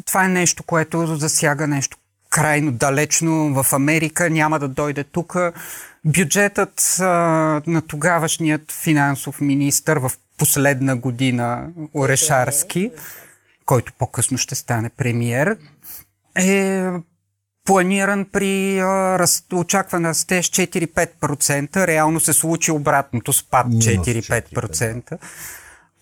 Това 0.05 0.25
е 0.25 0.29
нещо, 0.29 0.63
което 0.63 1.17
засяга 1.17 1.67
нещо 1.67 1.99
крайно 2.35 2.73
далечно 2.73 3.63
в 3.63 3.73
Америка, 3.73 4.31
няма 4.31 4.59
да 4.59 4.69
дойде 4.69 5.05
тук. 5.05 5.37
Бюджетът 6.05 6.97
а, 7.01 7.05
на 7.67 7.83
тогавашният 7.83 8.73
финансов 8.73 9.41
министр 9.41 10.01
в 10.01 10.13
последна 10.39 10.97
година 10.97 11.69
Орешарски, 11.95 12.91
който 13.67 13.93
по-късно 13.99 14.39
ще 14.39 14.55
стане 14.55 14.91
премиер, 14.91 15.57
е 16.37 16.89
планиран 17.65 18.25
при 18.33 18.81
а, 18.81 19.27
очакван 19.53 20.07
растеж 20.07 20.51
4-5%. 20.51 21.87
Реално 21.87 22.21
се 22.21 22.33
случи 22.33 22.71
обратното, 22.71 23.33
спад 23.33 23.67
4-5%. 23.67 25.19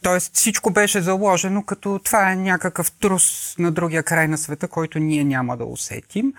Тоест 0.03 0.37
всичко 0.37 0.71
беше 0.71 1.01
заложено 1.01 1.63
като 1.63 2.01
това 2.05 2.33
е 2.33 2.37
някакъв 2.37 2.93
трус 2.93 3.55
на 3.59 3.71
другия 3.71 4.03
край 4.03 4.29
на 4.29 4.39
света, 4.39 4.69
който 4.69 4.99
ние 4.99 5.25
няма 5.25 5.57
да 5.57 5.65
усетим. 5.65 6.33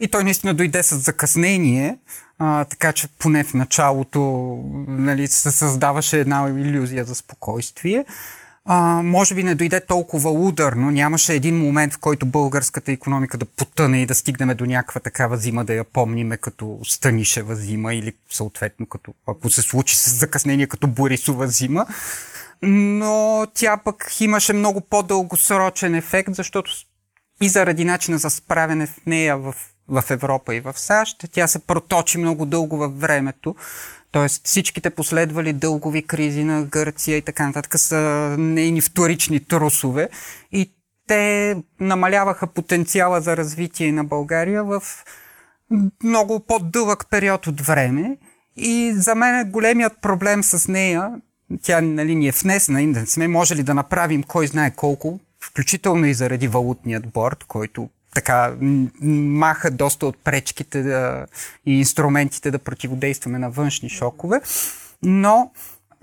И 0.00 0.08
той 0.08 0.24
наистина 0.24 0.54
дойде 0.54 0.82
с 0.82 0.96
закъснение, 0.96 1.98
а, 2.38 2.64
така 2.64 2.92
че 2.92 3.08
поне 3.18 3.44
в 3.44 3.54
началото 3.54 4.20
нали, 4.88 5.26
се 5.28 5.50
създаваше 5.50 6.20
една 6.20 6.48
иллюзия 6.48 7.04
за 7.04 7.14
спокойствие. 7.14 8.04
А, 8.64 9.02
може 9.02 9.34
би 9.34 9.44
не 9.44 9.54
дойде 9.54 9.80
толкова 9.80 10.30
ударно, 10.30 10.90
нямаше 10.90 11.34
един 11.34 11.58
момент, 11.58 11.94
в 11.94 11.98
който 11.98 12.26
българската 12.26 12.92
економика 12.92 13.38
да 13.38 13.44
потъне 13.44 14.02
и 14.02 14.06
да 14.06 14.14
стигнем 14.14 14.56
до 14.56 14.66
някаква 14.66 15.00
такава 15.00 15.36
зима, 15.36 15.64
да 15.64 15.74
я 15.74 15.84
помниме 15.84 16.36
като 16.36 16.78
Станишева 16.84 17.56
зима 17.56 17.94
или 17.94 18.12
съответно 18.30 18.86
като, 18.86 19.14
ако 19.26 19.50
се 19.50 19.62
случи 19.62 19.96
с 19.96 20.10
закъснение, 20.10 20.66
като 20.66 20.86
Борисова 20.86 21.46
зима. 21.48 21.86
Но 22.62 23.46
тя 23.54 23.76
пък 23.76 24.20
имаше 24.20 24.52
много 24.52 24.80
по-дългосрочен 24.80 25.94
ефект, 25.94 26.34
защото 26.34 26.70
и 27.42 27.48
заради 27.48 27.84
начина 27.84 28.18
за 28.18 28.30
справяне 28.30 28.86
в 28.86 29.06
нея 29.06 29.36
в 29.36 29.54
в 29.90 30.04
Европа 30.10 30.54
и 30.54 30.60
в 30.60 30.72
САЩ. 30.76 31.24
Тя 31.32 31.46
се 31.46 31.58
проточи 31.58 32.18
много 32.18 32.46
дълго 32.46 32.76
във 32.76 33.00
времето. 33.00 33.54
Тоест 34.12 34.46
всичките 34.46 34.90
последвали 34.90 35.52
дългови 35.52 36.02
кризи 36.02 36.44
на 36.44 36.62
Гърция 36.62 37.16
и 37.16 37.22
така 37.22 37.46
нататък 37.46 37.78
са 37.78 37.98
нейни 38.38 38.80
вторични 38.80 39.40
трусове 39.44 40.08
и 40.52 40.72
те 41.06 41.56
намаляваха 41.80 42.46
потенциала 42.46 43.20
за 43.20 43.36
развитие 43.36 43.92
на 43.92 44.04
България 44.04 44.64
в 44.64 44.82
много 46.04 46.40
по-дълъг 46.40 47.06
период 47.10 47.46
от 47.46 47.60
време. 47.60 48.16
И 48.56 48.92
за 48.96 49.14
мен 49.14 49.50
големият 49.50 50.00
проблем 50.02 50.42
с 50.42 50.68
нея, 50.68 51.10
тя 51.62 51.80
нали, 51.80 52.14
ни 52.14 52.28
е 52.28 52.32
внесена, 52.32 52.82
не 52.82 53.06
сме 53.06 53.28
можели 53.28 53.62
да 53.62 53.74
направим 53.74 54.22
кой 54.22 54.46
знае 54.46 54.70
колко, 54.70 55.20
включително 55.40 56.06
и 56.06 56.14
заради 56.14 56.48
валутният 56.48 57.08
борт, 57.08 57.44
който 57.44 57.88
така 58.14 58.54
маха 59.00 59.70
доста 59.70 60.06
от 60.06 60.18
пречките 60.24 60.82
да, 60.82 61.26
и 61.66 61.78
инструментите 61.78 62.50
да 62.50 62.58
противодействаме 62.58 63.38
на 63.38 63.50
външни 63.50 63.88
шокове. 63.88 64.40
Но 65.02 65.50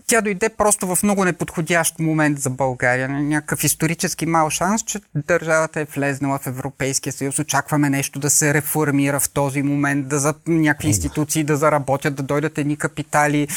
тя 0.07 0.21
дойде 0.21 0.49
просто 0.49 0.95
в 0.95 1.03
много 1.03 1.25
неподходящ 1.25 1.99
момент 1.99 2.39
за 2.39 2.49
България. 2.49 3.09
Някакъв 3.09 3.63
исторически 3.63 4.25
мал 4.25 4.49
шанс, 4.49 4.83
че 4.83 4.99
държавата 5.15 5.81
е 5.81 5.85
влезнала 5.85 6.39
в 6.39 6.47
Европейския 6.47 7.13
съюз. 7.13 7.39
Очакваме 7.39 7.89
нещо 7.89 8.19
да 8.19 8.29
се 8.29 8.53
реформира 8.53 9.19
в 9.19 9.29
този 9.29 9.63
момент, 9.63 10.07
да 10.07 10.19
за 10.19 10.33
някакви 10.47 10.87
институции 10.87 11.43
да 11.43 11.57
заработят, 11.57 12.15
да 12.15 12.23
дойдат 12.23 12.57
едни 12.57 12.77
капитали 12.77 13.47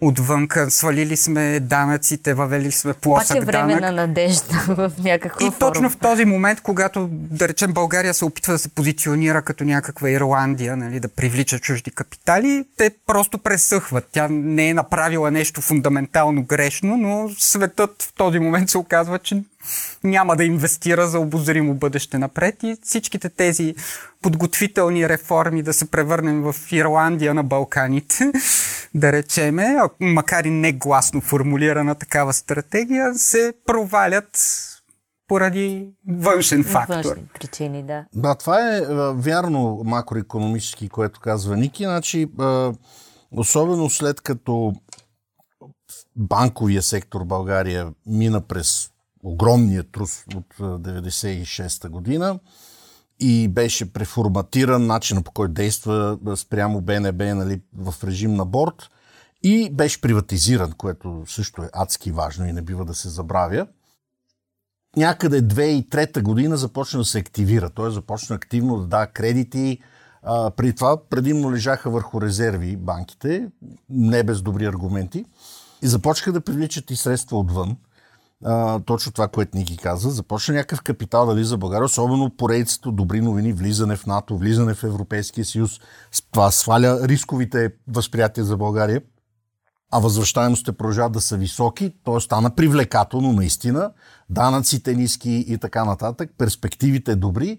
отвънка. 0.00 0.70
Свалили 0.70 1.16
сме 1.16 1.60
данъците, 1.60 2.34
въвели 2.34 2.72
сме 2.72 2.92
плосък 2.92 3.28
Пак 3.28 3.36
е 3.36 3.46
време 3.46 3.72
данък. 3.72 3.80
на 3.80 3.92
надежда 3.92 4.64
в 4.68 4.92
някаква 4.98 5.46
И 5.46 5.50
форма. 5.50 5.58
точно 5.58 5.90
в 5.90 5.96
този 5.96 6.24
момент, 6.24 6.60
когато, 6.60 7.08
да 7.12 7.48
речем, 7.48 7.72
България 7.72 8.14
се 8.14 8.24
опитва 8.24 8.52
да 8.52 8.58
се 8.58 8.68
позиционира 8.68 9.42
като 9.42 9.64
някаква 9.64 10.10
Ирландия, 10.10 10.76
нали, 10.76 11.00
да 11.00 11.08
привлича 11.08 11.58
чужди 11.58 11.90
капитали, 11.90 12.64
те 12.76 12.90
просто 13.06 13.38
пресъхват. 13.38 14.08
Тя 14.12 14.28
не 14.30 14.68
е 14.68 14.74
направила 14.74 15.30
нещо 15.30 15.60
фундаментално 15.60 15.99
грешно, 16.42 16.96
но 16.96 17.30
светът 17.38 18.02
в 18.02 18.12
този 18.14 18.38
момент 18.38 18.70
се 18.70 18.78
оказва, 18.78 19.18
че 19.18 19.42
няма 20.04 20.36
да 20.36 20.44
инвестира 20.44 21.06
за 21.06 21.20
обозримо 21.20 21.74
бъдеще 21.74 22.18
напред 22.18 22.62
и 22.62 22.76
всичките 22.82 23.28
тези 23.28 23.74
подготвителни 24.22 25.08
реформи 25.08 25.62
да 25.62 25.72
се 25.72 25.90
превърнем 25.90 26.42
в 26.42 26.54
Ирландия 26.72 27.34
на 27.34 27.42
Балканите, 27.42 28.32
да 28.94 29.12
речеме, 29.12 29.76
макар 30.00 30.44
и 30.44 30.50
не 30.50 30.72
гласно 30.72 31.20
формулирана 31.20 31.94
такава 31.94 32.32
стратегия, 32.32 33.14
се 33.14 33.52
провалят 33.66 34.38
поради 35.28 35.88
външен 36.08 36.64
фактор. 36.64 36.94
Външни 36.94 37.28
причини, 37.34 37.82
да. 37.82 38.04
Да, 38.14 38.34
това 38.34 38.76
е 38.76 38.80
а, 38.80 39.12
вярно 39.16 39.82
макроекономически, 39.84 40.88
което 40.88 41.20
казва 41.20 41.56
Ники. 41.56 41.84
Значи, 41.84 42.26
а, 42.38 42.72
особено 43.30 43.90
след 43.90 44.20
като 44.20 44.72
банковия 46.16 46.82
сектор 46.82 47.24
България 47.24 47.92
мина 48.06 48.40
през 48.40 48.90
огромния 49.22 49.84
трус 49.84 50.24
от 50.36 50.54
96-та 50.58 51.88
година 51.88 52.38
и 53.20 53.48
беше 53.48 53.92
преформатиран 53.92 54.86
начинът 54.86 55.24
по 55.24 55.32
който 55.32 55.52
действа 55.52 56.18
спрямо 56.36 56.80
БНБ 56.80 57.34
нали, 57.34 57.60
в 57.76 57.94
режим 58.04 58.34
на 58.34 58.44
борт 58.44 58.88
и 59.42 59.70
беше 59.70 60.00
приватизиран, 60.00 60.72
което 60.72 61.24
също 61.26 61.62
е 61.62 61.70
адски 61.72 62.12
важно 62.12 62.46
и 62.46 62.52
не 62.52 62.62
бива 62.62 62.84
да 62.84 62.94
се 62.94 63.08
забравя 63.08 63.66
някъде 64.96 65.42
2003 65.42 66.22
година 66.22 66.56
започна 66.56 66.98
да 66.98 67.04
се 67.04 67.18
активира. 67.18 67.70
Той 67.70 67.90
започна 67.90 68.36
активно 68.36 68.78
да 68.78 68.86
дава 68.86 69.06
кредити. 69.06 69.78
А, 70.22 70.50
при 70.50 70.74
това 70.74 71.08
предимно 71.10 71.52
лежаха 71.52 71.90
върху 71.90 72.20
резерви 72.20 72.76
банките, 72.76 73.48
не 73.90 74.22
без 74.22 74.42
добри 74.42 74.66
аргументи. 74.66 75.24
И 75.82 75.88
започнаха 75.88 76.32
да 76.32 76.40
привличат 76.40 76.90
и 76.90 76.96
средства 76.96 77.38
отвън. 77.38 77.76
А, 78.44 78.80
точно 78.80 79.12
това, 79.12 79.28
което 79.28 79.56
Ники 79.56 79.76
каза. 79.76 80.10
Започна 80.10 80.54
някакъв 80.54 80.82
капитал 80.82 81.26
да 81.26 81.34
влиза 81.34 81.56
в 81.56 81.58
България, 81.58 81.84
особено 81.84 82.30
поредицата 82.30 82.92
добри 82.92 83.20
новини, 83.20 83.52
влизане 83.52 83.96
в 83.96 84.06
НАТО, 84.06 84.38
влизане 84.38 84.74
в 84.74 84.84
Европейския 84.84 85.44
съюз. 85.44 85.80
Това 86.30 86.50
сваля 86.50 87.08
рисковите 87.08 87.72
възприятия 87.88 88.44
за 88.44 88.56
България 88.56 89.02
а 89.90 89.98
възвръщаемостите 89.98 90.72
продължават 90.72 91.12
да 91.12 91.20
са 91.20 91.36
високи, 91.36 91.92
т.е. 92.04 92.20
стана 92.20 92.54
привлекателно 92.54 93.32
наистина, 93.32 93.90
данъците 94.30 94.94
ниски 94.94 95.44
и 95.48 95.58
така 95.58 95.84
нататък, 95.84 96.30
перспективите 96.38 97.16
добри 97.16 97.58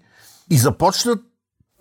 и 0.49 0.57
започнат 0.57 1.19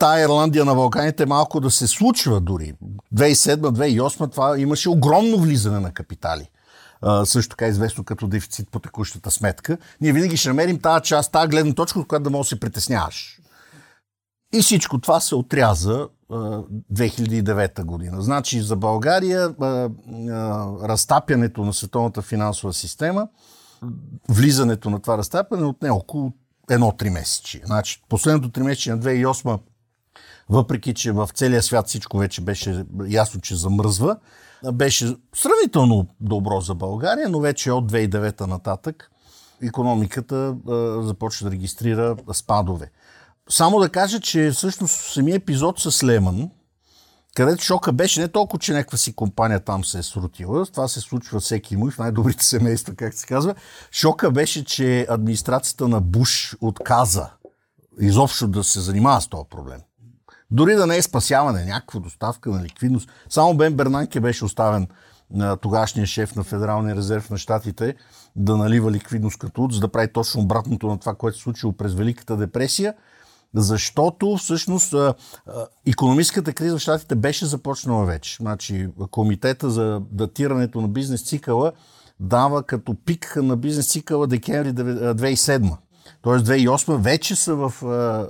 тая 0.00 0.24
Ирландия 0.24 0.64
на 0.64 0.74
Балканите 0.74 1.26
малко 1.26 1.60
да 1.60 1.70
се 1.70 1.86
случва 1.86 2.40
дори. 2.40 2.74
2007-2008 3.14 4.32
това 4.32 4.58
имаше 4.58 4.88
огромно 4.88 5.38
влизане 5.38 5.80
на 5.80 5.92
капитали. 5.92 6.50
Uh, 7.02 7.24
също 7.24 7.50
така 7.50 7.66
известно 7.66 8.04
като 8.04 8.26
дефицит 8.28 8.68
по 8.70 8.78
текущата 8.78 9.30
сметка. 9.30 9.78
Ние 10.00 10.12
винаги 10.12 10.36
ще 10.36 10.48
намерим 10.48 10.80
тази 10.80 11.04
част, 11.04 11.32
тази 11.32 11.48
гледна 11.48 11.74
точка, 11.74 12.00
от 12.00 12.06
която 12.08 12.22
да 12.22 12.30
можеш 12.30 12.50
да 12.50 12.56
се 12.56 12.60
притесняваш. 12.60 13.40
И 14.54 14.62
всичко 14.62 14.98
това 15.00 15.20
се 15.20 15.34
отряза 15.34 16.08
2009 16.30 17.84
година. 17.84 18.22
Значи 18.22 18.60
за 18.62 18.76
България 18.76 19.54
разтапянето 20.82 21.64
на 21.64 21.72
световната 21.72 22.22
финансова 22.22 22.72
система, 22.72 23.28
влизането 24.28 24.90
на 24.90 25.00
това 25.00 25.18
разтапяне 25.18 25.64
отне 25.64 25.90
около 25.90 26.32
едно 26.70 26.92
три 26.92 27.10
месечи. 27.10 27.60
Значи 27.64 28.02
последното 28.08 28.50
три 28.50 28.62
месече 28.62 28.90
на 28.90 28.98
2008 28.98 29.58
въпреки, 30.50 30.94
че 30.94 31.12
в 31.12 31.28
целия 31.34 31.62
свят 31.62 31.88
всичко 31.88 32.18
вече 32.18 32.40
беше 32.40 32.84
ясно, 33.08 33.40
че 33.40 33.56
замръзва, 33.56 34.16
беше 34.72 35.16
сравнително 35.34 36.06
добро 36.20 36.60
за 36.60 36.74
България, 36.74 37.28
но 37.28 37.40
вече 37.40 37.72
от 37.72 37.92
2009 37.92 38.40
нататък 38.40 39.10
економиката 39.62 40.56
започва 41.02 41.44
да 41.44 41.50
регистрира 41.50 42.16
спадове. 42.32 42.90
Само 43.48 43.78
да 43.78 43.88
кажа, 43.88 44.20
че 44.20 44.50
всъщност 44.50 45.12
самия 45.12 45.34
епизод 45.34 45.80
с 45.80 46.04
Лемън, 46.04 46.50
където 47.34 47.64
шока 47.64 47.92
беше 47.92 48.20
не 48.20 48.28
толкова, 48.28 48.58
че 48.58 48.72
някаква 48.72 48.98
си 48.98 49.12
компания 49.12 49.60
там 49.60 49.84
се 49.84 49.98
е 49.98 50.02
срутила, 50.02 50.66
това 50.66 50.88
се 50.88 51.00
случва 51.00 51.40
всеки 51.40 51.76
му 51.76 51.90
в 51.90 51.98
най-добрите 51.98 52.44
семейства, 52.44 52.94
как 52.94 53.14
се 53.14 53.26
казва. 53.26 53.54
Шока 53.92 54.30
беше, 54.30 54.64
че 54.64 55.06
администрацията 55.08 55.88
на 55.88 56.00
Буш 56.00 56.56
отказа 56.60 57.30
изобщо 58.00 58.48
да 58.48 58.64
се 58.64 58.80
занимава 58.80 59.20
с 59.20 59.28
този 59.28 59.48
проблем. 59.50 59.80
Дори 60.50 60.74
да 60.74 60.86
не 60.86 60.96
е 60.96 61.02
спасяване, 61.02 61.64
някаква 61.64 62.00
доставка 62.00 62.50
на 62.50 62.64
ликвидност. 62.64 63.10
Само 63.28 63.54
Бен 63.54 63.74
Бернанке 63.74 64.20
беше 64.20 64.44
оставен 64.44 64.88
на 65.30 65.56
тогашния 65.56 66.06
шеф 66.06 66.36
на 66.36 66.44
Федералния 66.44 66.96
резерв 66.96 67.30
на 67.30 67.38
щатите 67.38 67.94
да 68.36 68.56
налива 68.56 68.90
ликвидност 68.90 69.38
като 69.38 69.68
за 69.70 69.80
да 69.80 69.88
прави 69.88 70.12
точно 70.12 70.40
обратното 70.40 70.86
на 70.86 70.98
това, 70.98 71.14
което 71.14 71.36
се 71.36 71.42
случило 71.42 71.72
през 71.72 71.94
Великата 71.94 72.36
депресия– 72.36 72.94
защото 73.54 74.36
всъщност 74.36 74.94
економическата 75.86 76.52
криза 76.52 76.76
в 76.76 76.80
Штатите 76.80 77.14
беше 77.14 77.46
започнала 77.46 78.04
вече. 78.04 78.36
Значи, 78.36 78.88
комитета 79.10 79.70
за 79.70 80.02
датирането 80.10 80.80
на 80.80 80.88
бизнес 80.88 81.22
цикъла 81.22 81.72
дава 82.20 82.62
като 82.62 82.96
пик 83.04 83.36
на 83.36 83.56
бизнес 83.56 83.88
цикъла 83.88 84.26
декември 84.26 84.72
2007. 84.72 85.76
Тоест 86.22 86.46
2008 86.46 86.96
вече 86.96 87.36
са 87.36 87.54
в, 87.54 87.74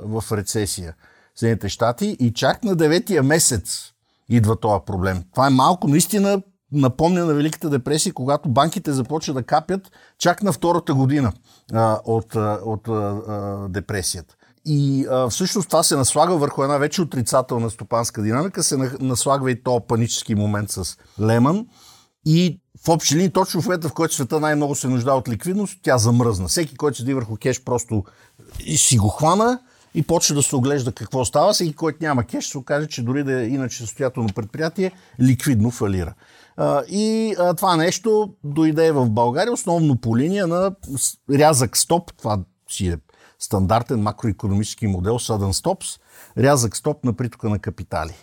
в 0.05 0.33
рецесия 0.33 0.95
Съединените 1.41 1.69
щати 1.69 2.17
и 2.21 2.33
чак 2.33 2.65
на 2.65 2.77
9-я 2.77 3.23
месец 3.23 3.93
идва 4.29 4.61
този 4.61 4.81
проблем. 4.87 5.23
Това 5.35 5.47
е 5.47 5.51
малко 5.51 5.89
наистина 5.89 6.43
напомня 6.73 7.25
на 7.25 7.35
Великата 7.35 7.71
депресия, 7.71 8.13
когато 8.13 8.49
банките 8.49 8.93
започват 8.93 9.37
да 9.37 9.43
капят 9.43 9.91
чак 10.19 10.43
на 10.43 10.53
втората 10.53 10.95
година 10.95 11.33
а, 11.73 12.01
от, 12.05 12.35
от 12.65 12.89
а, 12.89 13.67
депресията. 13.69 14.35
И 14.65 15.07
а, 15.11 15.29
всъщност 15.29 15.69
това 15.69 15.83
се 15.83 15.97
наслага 15.97 16.37
върху 16.37 16.63
една 16.63 16.79
вече 16.79 17.03
отрицателна 17.03 17.71
стопанска 17.71 18.23
динамика, 18.23 18.63
се 18.63 18.77
наслагва 19.01 19.51
и 19.51 19.63
то 19.63 19.81
панически 19.81 20.35
момент 20.35 20.71
с 20.71 20.97
Леман. 21.21 21.67
И 22.27 22.61
в 22.85 22.89
общи 22.89 23.15
линии, 23.15 23.31
точно 23.31 23.63
в 23.63 23.65
момента, 23.65 23.89
в 23.89 23.93
който 23.93 24.15
света 24.15 24.41
най-много 24.41 24.75
се 24.75 24.89
нужда 24.89 25.13
от 25.13 25.29
ликвидност, 25.29 25.79
тя 25.83 25.99
замръзна. 25.99 26.49
Всеки, 26.49 26.77
който 26.77 26.97
седи 26.97 27.15
върху 27.15 27.37
кеш, 27.37 27.65
просто 27.65 28.05
си 28.77 28.99
го 28.99 29.09
хвана 29.09 29.61
и 29.95 30.03
почва 30.03 30.35
да 30.35 30.43
се 30.43 30.57
оглежда 30.57 30.93
какво 30.93 31.25
става. 31.25 31.53
Всеки, 31.53 31.73
който 31.73 31.99
няма 32.01 32.25
кеш, 32.25 32.47
се 32.47 32.59
окаже, 32.59 32.87
че 32.87 33.03
дори 33.03 33.25
да 33.25 33.43
е 33.43 33.47
иначе 33.47 33.79
състоятелно 33.79 34.29
предприятие, 34.35 34.93
ликвидно 35.21 35.71
фалира. 35.71 36.15
И 36.89 37.35
това 37.57 37.77
нещо 37.77 38.35
дойде 38.45 38.93
в 38.93 39.11
България 39.11 39.53
основно 39.53 39.97
по 39.97 40.17
линия 40.17 40.47
на 40.47 40.75
рязък 41.31 41.77
стоп. 41.77 42.13
Това 42.19 42.39
си 42.71 42.89
е 42.89 42.97
стандартен 43.39 44.01
макроекономически 44.01 44.87
модел 44.87 45.19
Sudden 45.19 45.65
Stops, 45.65 46.01
рязък 46.39 46.77
стоп 46.77 47.05
на 47.05 47.13
притока 47.13 47.49
на 47.49 47.59
капитали 47.59 48.15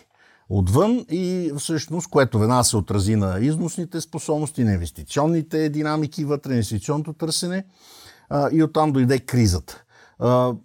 отвън 0.50 1.04
и 1.10 1.52
всъщност, 1.58 2.10
което 2.10 2.38
веднага 2.38 2.64
се 2.64 2.76
отрази 2.76 3.16
на 3.16 3.38
износните 3.40 4.00
способности, 4.00 4.64
на 4.64 4.72
инвестиционните 4.72 5.68
динамики 5.68 6.24
вътре, 6.24 6.52
инвестиционното 6.52 7.12
търсене 7.12 7.64
и 8.52 8.62
оттам 8.62 8.92
дойде 8.92 9.18
кризата. 9.18 9.84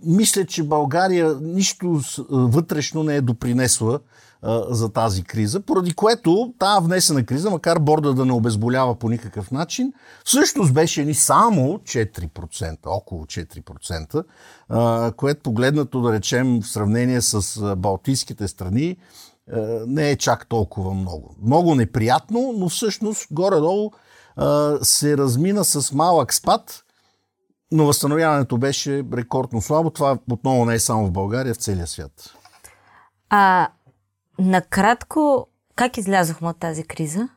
Мисля, 0.06 0.46
че 0.46 0.64
България 0.64 1.36
нищо 1.42 2.02
вътрешно 2.30 3.04
не 3.04 3.16
е 3.16 3.22
допринесла 3.22 4.00
за 4.70 4.90
тази 4.90 5.24
криза, 5.24 5.60
поради 5.60 5.94
което 5.94 6.54
тази 6.60 6.86
внесена 6.86 7.26
криза, 7.26 7.50
макар 7.50 7.80
борда 7.80 8.14
да 8.14 8.26
не 8.26 8.34
обезболява 8.34 8.96
по 8.96 9.10
никакъв 9.10 9.52
начин, 9.52 9.94
всъщност 10.26 10.74
беше 10.74 11.06
ни 11.06 11.14
само 11.14 11.78
4%, 11.78 12.78
около 12.86 13.26
4%, 13.26 14.24
а, 14.70 15.12
което 15.18 15.42
погледнато 15.42 16.02
да 16.02 16.14
речем 16.14 16.62
в 16.62 16.68
сравнение 16.68 17.22
с 17.22 17.76
балтийските 17.76 18.48
страни, 18.48 18.98
не 19.88 20.10
е 20.10 20.18
чак 20.18 20.48
толкова 20.48 20.94
много. 20.94 21.36
Много 21.44 21.76
неприятно, 21.76 22.54
но 22.58 22.70
всъщност 22.70 23.28
горе-долу 23.32 23.92
се 24.82 25.18
размина 25.18 25.64
с 25.64 25.92
малък 25.92 26.34
спад, 26.34 26.84
но 27.74 27.86
възстановяването 27.86 28.58
беше 28.58 29.04
рекордно 29.14 29.62
слабо. 29.62 29.90
Това 29.90 30.18
отново 30.32 30.66
не 30.66 30.76
е 30.76 30.80
само 30.80 31.08
в 31.08 31.12
България, 31.12 31.54
в 31.54 31.58
целия 31.58 31.88
свят. 31.88 32.34
А 33.30 33.68
накратко, 34.40 35.48
как 35.76 35.98
излязохме 35.98 36.50
от 36.50 36.60
тази 36.60 36.84
криза? 36.84 37.28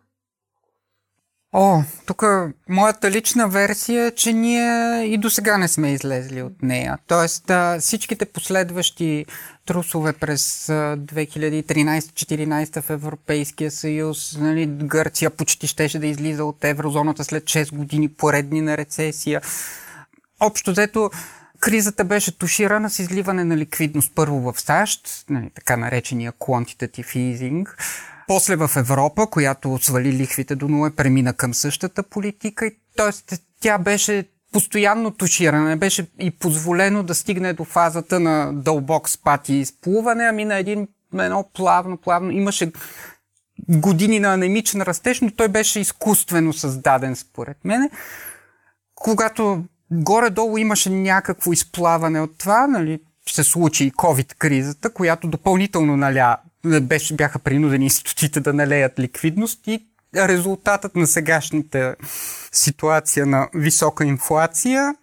О, 1.52 1.82
тук 2.06 2.24
моята 2.68 3.10
лична 3.10 3.48
версия 3.48 4.06
е, 4.06 4.10
че 4.10 4.32
ние 4.32 5.02
и 5.04 5.18
до 5.18 5.30
сега 5.30 5.58
не 5.58 5.68
сме 5.68 5.92
излезли 5.92 6.42
от 6.42 6.62
нея. 6.62 6.98
Тоест 7.06 7.50
всичките 7.80 8.24
последващи 8.24 9.26
трусове 9.66 10.12
през 10.12 10.66
2013-2014 10.66 12.80
в 12.80 12.90
Европейския 12.90 13.70
съюз, 13.70 14.36
нали, 14.40 14.66
Гърция 14.66 15.30
почти 15.30 15.66
щеше 15.66 15.98
да 15.98 16.06
излиза 16.06 16.44
от 16.44 16.64
еврозоната 16.64 17.24
след 17.24 17.44
6 17.44 17.76
години 17.76 18.08
поредни 18.08 18.60
на 18.60 18.76
рецесия. 18.76 19.40
Общо 20.40 20.70
взето, 20.70 21.10
кризата 21.60 22.04
беше 22.04 22.38
туширана 22.38 22.90
с 22.90 22.98
изливане 22.98 23.44
на 23.44 23.56
ликвидност 23.56 24.12
първо 24.14 24.52
в 24.52 24.60
САЩ, 24.60 25.24
нали, 25.30 25.50
така 25.54 25.76
наречения 25.76 26.32
quantitative 26.32 27.16
easing, 27.16 27.68
после 28.26 28.56
в 28.56 28.70
Европа, 28.76 29.26
която 29.26 29.78
свали 29.82 30.12
лихвите 30.12 30.54
до 30.54 30.68
нула, 30.68 30.90
премина 30.90 31.32
към 31.32 31.54
същата 31.54 32.02
политика. 32.02 32.70
Т.е. 32.96 33.36
тя 33.60 33.78
беше 33.78 34.28
постоянно 34.52 35.10
туширане. 35.10 35.76
Беше 35.76 36.06
и 36.20 36.30
позволено 36.30 37.02
да 37.02 37.14
стигне 37.14 37.52
до 37.52 37.64
фазата 37.64 38.20
на 38.20 38.52
дълбок 38.52 39.08
спад 39.08 39.48
и 39.48 39.54
изплуване, 39.54 40.24
ами 40.24 40.44
на 40.44 40.58
един, 40.58 40.88
едно 41.18 41.48
плавно, 41.54 41.96
плавно. 41.96 42.30
Имаше 42.30 42.72
години 43.68 44.20
на 44.20 44.34
анемичен 44.34 44.82
растеж, 44.82 45.20
но 45.20 45.30
той 45.30 45.48
беше 45.48 45.80
изкуствено 45.80 46.52
създаден, 46.52 47.16
според 47.16 47.64
мен. 47.64 47.90
Когато 48.94 49.64
горе-долу 49.90 50.58
имаше 50.58 50.90
някакво 50.90 51.52
изплаване 51.52 52.20
от 52.20 52.38
това, 52.38 52.66
нали, 52.66 53.00
се 53.28 53.44
случи 53.44 53.84
и 53.84 53.92
COVID-кризата, 53.92 54.92
която 54.92 55.28
допълнително 55.28 55.96
наля, 55.96 56.36
беше, 56.82 57.14
бяха 57.14 57.38
принудени 57.38 57.84
институциите 57.84 58.40
да 58.40 58.52
налеят 58.52 58.98
ликвидност 58.98 59.66
и 59.66 59.86
резултатът 60.16 60.96
на 60.96 61.06
сегашната 61.06 61.96
ситуация 62.52 63.26
на 63.26 63.48
висока 63.54 64.04
инфлация 64.04 64.94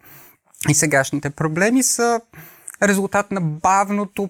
и 0.69 0.73
сегашните 0.75 1.29
проблеми 1.29 1.83
са 1.83 2.21
резултат 2.83 3.31
на 3.31 3.41
бавното 3.41 4.29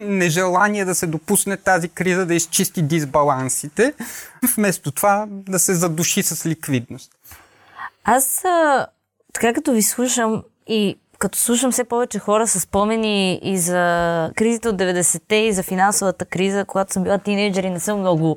нежелание 0.00 0.84
да 0.84 0.94
се 0.94 1.06
допусне 1.06 1.56
тази 1.56 1.88
криза 1.88 2.26
да 2.26 2.34
изчисти 2.34 2.82
дисбалансите, 2.82 3.94
вместо 4.56 4.92
това 4.92 5.26
да 5.28 5.58
се 5.58 5.74
задуши 5.74 6.22
с 6.22 6.46
ликвидност. 6.46 7.12
Аз 8.04 8.44
така 9.34 9.52
като 9.52 9.72
ви 9.72 9.82
слушам 9.82 10.42
и 10.66 10.98
като 11.18 11.38
слушам 11.38 11.72
все 11.72 11.84
повече 11.84 12.18
хора 12.18 12.46
с 12.46 12.60
спомени 12.60 13.40
и 13.42 13.58
за 13.58 14.30
кризите 14.36 14.68
от 14.68 14.76
90-те 14.76 15.36
и 15.36 15.52
за 15.52 15.62
финансовата 15.62 16.24
криза, 16.24 16.64
когато 16.64 16.92
съм 16.92 17.02
била 17.02 17.18
тинейджер 17.18 17.64
и 17.64 17.70
не 17.70 17.80
съм 17.80 18.00
много 18.00 18.36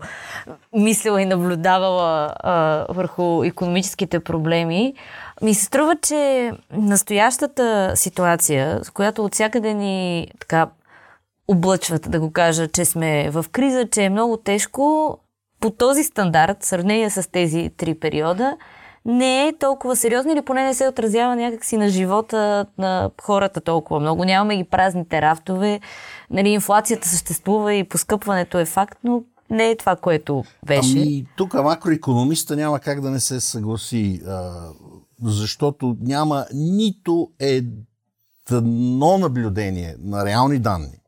мислила 0.74 1.22
и 1.22 1.26
наблюдавала 1.26 2.34
а, 2.40 2.86
върху 2.90 3.44
економическите 3.44 4.20
проблеми, 4.20 4.94
ми 5.42 5.54
се 5.54 5.66
струва, 5.66 5.96
че 6.02 6.52
настоящата 6.72 7.92
ситуация, 7.96 8.80
с 8.84 8.90
която 8.90 9.26
от 9.26 9.34
всякъде 9.34 9.74
ни 9.74 10.28
така 10.40 10.70
облъчват, 11.48 12.12
да 12.12 12.20
го 12.20 12.32
кажа, 12.32 12.68
че 12.68 12.86
сме 12.86 13.30
в 13.30 13.46
криза, 13.52 13.88
че 13.92 14.04
е 14.04 14.10
много 14.10 14.38
тежко, 14.38 15.18
по 15.60 15.70
този 15.70 16.04
стандарт, 16.04 16.58
в 16.64 16.66
сравнение 16.66 17.10
с 17.10 17.32
тези 17.32 17.72
три 17.78 18.00
периода, 18.00 18.58
не 19.08 19.48
е 19.48 19.58
толкова 19.60 19.96
сериозно 19.96 20.32
или 20.32 20.42
поне 20.42 20.64
не 20.64 20.74
се 20.74 20.88
отразява 20.88 21.36
някакси 21.36 21.78
на 21.78 21.90
живота 21.90 22.66
на 22.78 23.12
хората 23.22 23.62
толкова 23.62 24.00
много. 24.00 24.26
Нямаме 24.26 24.58
ги 24.58 24.64
празните 24.64 25.22
рафтове. 25.22 25.80
Нали, 26.30 26.50
инфлацията 26.50 27.08
съществува 27.08 27.74
и 27.74 27.84
поскъпването 27.84 28.60
е 28.60 28.66
факт, 28.66 29.00
но 29.04 29.24
не 29.50 29.70
е 29.70 29.78
това, 29.78 29.96
което 29.96 30.44
беше. 30.66 30.98
Ами, 30.98 31.26
тук 31.38 31.54
макроекономиста 31.54 32.56
няма 32.56 32.80
как 32.80 33.02
да 33.02 33.12
не 33.12 33.20
се 33.20 33.40
съгласи, 33.40 34.22
а, 34.28 34.70
защото 35.24 35.98
няма 36.02 36.46
нито 36.54 37.32
едно 38.52 39.18
наблюдение 39.18 39.96
на 40.00 40.26
реални 40.26 40.60
данни, 40.60 41.00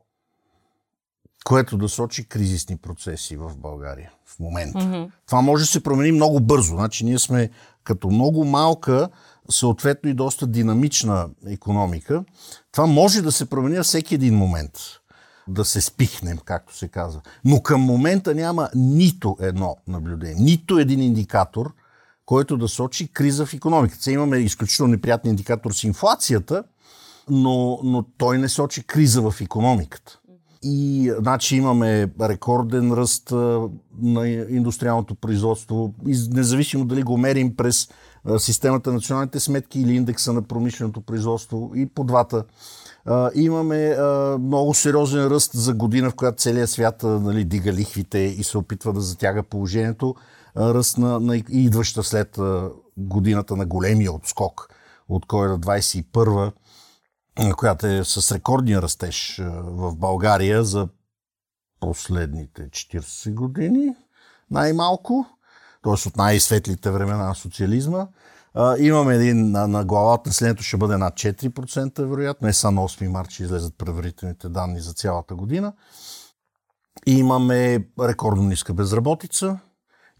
което 1.44 1.76
да 1.76 1.88
сочи 1.88 2.28
кризисни 2.28 2.76
процеси 2.76 3.36
в 3.36 3.56
България 3.56 4.12
в 4.36 4.38
момента. 4.40 4.78
Mm-hmm. 4.78 5.10
Това 5.26 5.40
може 5.40 5.62
да 5.62 5.66
се 5.66 5.82
промени 5.82 6.12
много 6.12 6.40
бързо. 6.40 6.74
Значи 6.76 7.04
ние 7.04 7.18
сме 7.18 7.50
като 7.84 8.10
много 8.10 8.44
малка, 8.44 9.08
съответно 9.50 10.10
и 10.10 10.14
доста 10.14 10.46
динамична 10.46 11.28
економика. 11.46 12.24
Това 12.72 12.86
може 12.86 13.22
да 13.22 13.32
се 13.32 13.50
промени 13.50 13.82
всеки 13.82 14.14
един 14.14 14.34
момент. 14.34 14.72
Да 15.48 15.64
се 15.64 15.80
спихнем, 15.80 16.38
както 16.44 16.76
се 16.76 16.88
казва. 16.88 17.20
Но 17.44 17.62
към 17.62 17.80
момента 17.80 18.34
няма 18.34 18.68
нито 18.74 19.36
едно 19.40 19.76
наблюдение, 19.88 20.36
нито 20.38 20.78
един 20.78 21.02
индикатор, 21.02 21.74
който 22.26 22.56
да 22.56 22.68
сочи 22.68 23.12
криза 23.12 23.46
в 23.46 23.54
економиката. 23.54 24.02
Сега 24.02 24.14
имаме 24.14 24.36
изключително 24.36 24.92
неприятен 24.92 25.30
индикатор 25.30 25.72
с 25.72 25.84
инфлацията, 25.84 26.64
но, 27.28 27.80
но 27.84 28.02
той 28.18 28.38
не 28.38 28.48
сочи 28.48 28.86
криза 28.86 29.30
в 29.30 29.40
економиката. 29.40 30.19
И 30.62 31.12
значи 31.18 31.56
имаме 31.56 32.10
рекорден 32.20 32.92
ръст 32.92 33.30
на 34.02 34.28
индустриалното 34.28 35.14
производство, 35.14 35.94
независимо 36.30 36.84
дали 36.84 37.02
го 37.02 37.16
мерим 37.16 37.56
през 37.56 37.88
системата 38.38 38.90
на 38.90 38.94
националните 38.94 39.40
сметки 39.40 39.80
или 39.80 39.94
индекса 39.94 40.32
на 40.32 40.42
промишленото 40.42 41.00
производство 41.00 41.70
и 41.74 41.86
по 41.86 42.04
двата. 42.04 42.44
Имаме 43.34 43.96
много 44.38 44.74
сериозен 44.74 45.26
ръст 45.26 45.50
за 45.54 45.74
година, 45.74 46.10
в 46.10 46.14
която 46.14 46.42
целият 46.42 46.70
свят 46.70 47.02
нали, 47.02 47.44
дига 47.44 47.72
лихвите 47.72 48.18
и 48.18 48.44
се 48.44 48.58
опитва 48.58 48.92
да 48.92 49.00
затяга 49.00 49.42
положението. 49.42 50.14
Ръст 50.56 50.98
на, 50.98 51.20
на 51.20 51.36
идваща 51.48 52.02
след 52.02 52.38
годината 52.96 53.56
на 53.56 53.66
големия 53.66 54.12
отскок 54.12 54.68
от 55.08 55.26
коледа 55.26 55.58
21 55.58 56.52
която 57.56 57.86
е 57.86 58.04
с 58.04 58.32
рекордния 58.32 58.82
растеж 58.82 59.42
в 59.62 59.96
България 59.96 60.64
за 60.64 60.88
последните 61.80 62.62
40 62.62 63.34
години, 63.34 63.94
най-малко, 64.50 65.26
т.е. 65.82 66.08
от 66.08 66.16
най-светлите 66.16 66.90
времена 66.90 67.26
на 67.26 67.34
социализма. 67.34 68.06
имаме 68.78 69.14
един 69.14 69.50
на, 69.50 69.68
на 69.68 69.84
главата, 69.84 70.28
населението 70.28 70.62
ще 70.62 70.76
бъде 70.76 70.96
над 70.96 71.14
4%, 71.14 72.04
вероятно. 72.04 72.46
Не 72.46 72.52
са 72.52 72.70
на 72.70 72.80
8 72.80 73.08
марта 73.08 73.30
ще 73.30 73.42
излезат 73.42 73.78
предварителните 73.78 74.48
данни 74.48 74.80
за 74.80 74.92
цялата 74.92 75.34
година. 75.34 75.72
Имаме 77.06 77.86
рекордно 78.00 78.42
ниска 78.42 78.74
безработица, 78.74 79.58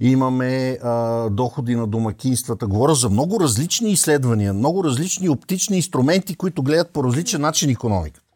имаме 0.00 0.78
а, 0.82 1.28
доходи 1.30 1.74
на 1.76 1.86
домакинствата. 1.86 2.66
Говоря 2.66 2.94
за 2.94 3.10
много 3.10 3.40
различни 3.40 3.90
изследвания, 3.90 4.54
много 4.54 4.84
различни 4.84 5.28
оптични 5.28 5.76
инструменти, 5.76 6.36
които 6.36 6.62
гледат 6.62 6.90
по 6.90 7.04
различен 7.04 7.40
начин 7.40 7.70
економиката. 7.70 8.26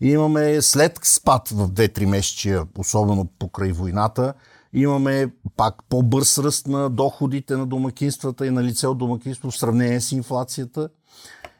Имаме 0.00 0.62
след 0.62 0.98
спад 1.02 1.48
в 1.48 1.70
2-3 1.70 2.06
месечия, 2.06 2.66
особено 2.78 3.28
покрай 3.38 3.72
войната, 3.72 4.34
имаме 4.72 5.28
пак 5.56 5.74
по-бърз 5.88 6.38
ръст 6.38 6.66
на 6.66 6.90
доходите 6.90 7.56
на 7.56 7.66
домакинствата 7.66 8.46
и 8.46 8.50
на 8.50 8.64
лице 8.64 8.86
от 8.86 8.98
домакинство 8.98 9.50
в 9.50 9.56
сравнение 9.56 10.00
с 10.00 10.12
инфлацията. 10.12 10.88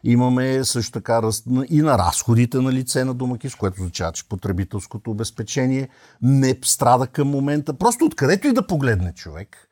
Имаме 0.09 0.65
също 0.65 0.93
така 0.93 1.23
ръст 1.23 1.45
и 1.69 1.83
на 1.83 1.99
разходите 1.99 2.59
на 2.59 2.73
лице 2.73 3.05
на 3.05 3.15
домакинство, 3.15 3.61
което 3.61 3.81
означава, 3.81 4.13
че 4.13 4.29
потребителското 4.29 5.11
обезпечение 5.11 5.89
не 6.23 6.59
страда 6.65 7.07
към 7.07 7.29
момента. 7.29 7.75
Просто 7.75 8.05
откъдето 8.05 8.47
и 8.47 8.53
да 8.53 8.67
погледне 8.67 9.13
човек, 9.15 9.69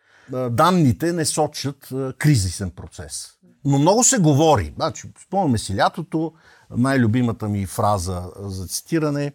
данните 0.50 1.12
не 1.12 1.24
сочат 1.24 1.88
кризисен 2.18 2.70
процес. 2.70 3.30
Но 3.64 3.78
много 3.78 4.04
се 4.04 4.18
говори. 4.18 4.72
Значи, 4.76 5.08
спомняме 5.26 5.58
си 5.58 5.76
лятото, 5.76 6.32
най-любимата 6.76 7.48
ми 7.48 7.66
фраза 7.66 8.22
за 8.40 8.66
цитиране 8.66 9.32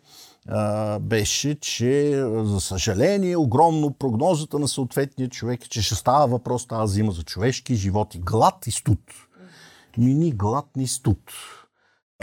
беше, 1.02 1.60
че 1.60 2.24
за 2.44 2.62
съжаление, 2.62 3.38
огромно 3.38 3.94
прогнозата 3.94 4.60
на 4.60 4.68
съответния 4.68 5.30
човек 5.30 5.66
е, 5.66 5.70
че 5.70 5.82
ще 5.82 5.96
става 5.96 6.28
въпрос 6.28 6.68
тази 6.68 6.94
зима 6.94 7.12
за 7.12 7.24
човешки 7.24 7.76
живот 7.76 8.16
и 8.16 8.20
глад 8.20 8.68
и 8.68 8.72
студ. 8.72 9.00
Мини 9.98 10.32
глад 10.32 10.66
ни 10.76 10.88
студ. 10.88 11.20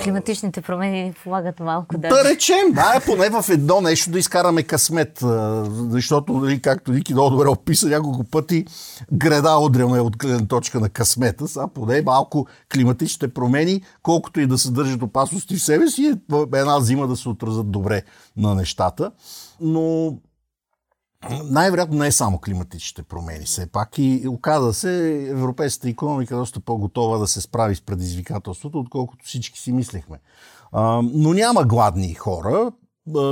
Климатичните 0.04 0.60
промени 0.60 1.04
ни 1.04 1.12
помагат 1.12 1.60
малко 1.60 1.98
да... 1.98 2.08
Да 2.08 2.24
речем, 2.24 2.72
да, 2.72 3.00
поне 3.06 3.30
в 3.30 3.44
едно 3.50 3.80
нещо 3.80 4.10
да 4.10 4.18
изкараме 4.18 4.62
късмет, 4.62 5.18
защото, 5.90 6.32
нали, 6.32 6.62
както 6.62 6.92
Ники 6.92 7.12
много 7.12 7.30
добре 7.30 7.48
описа 7.48 7.88
няколко 7.88 8.24
пъти, 8.24 8.66
греда 9.12 9.58
удряме 9.58 10.00
от 10.00 10.16
гледна 10.16 10.46
точка 10.46 10.80
на 10.80 10.88
късмета, 10.88 11.48
сега 11.48 11.68
поне 11.68 12.02
малко 12.02 12.46
климатичните 12.72 13.34
промени, 13.34 13.82
колкото 14.02 14.40
и 14.40 14.46
да 14.46 14.58
съдържат 14.58 15.02
опасности 15.02 15.56
в 15.56 15.62
себе 15.62 15.88
си, 15.88 16.06
е 16.32 16.36
една 16.58 16.80
зима 16.80 17.06
да 17.06 17.16
се 17.16 17.28
отразят 17.28 17.70
добре 17.70 18.02
на 18.36 18.54
нещата. 18.54 19.10
Но 19.60 20.16
най-вероятно 21.44 21.98
не 21.98 22.06
е 22.06 22.12
само 22.12 22.38
климатичните 22.38 23.02
промени, 23.02 23.44
все 23.44 23.66
пак 23.66 23.98
и 23.98 24.28
оказа 24.28 24.74
се 24.74 25.22
европейската 25.30 25.88
економика 25.88 26.34
е 26.34 26.38
доста 26.38 26.60
по-готова 26.60 27.18
да 27.18 27.26
се 27.26 27.40
справи 27.40 27.74
с 27.74 27.80
предизвикателството, 27.80 28.78
отколкото 28.78 29.24
всички 29.24 29.60
си 29.60 29.72
мислехме. 29.72 30.18
Но 31.02 31.32
няма 31.34 31.64
гладни 31.64 32.14
хора, 32.14 32.72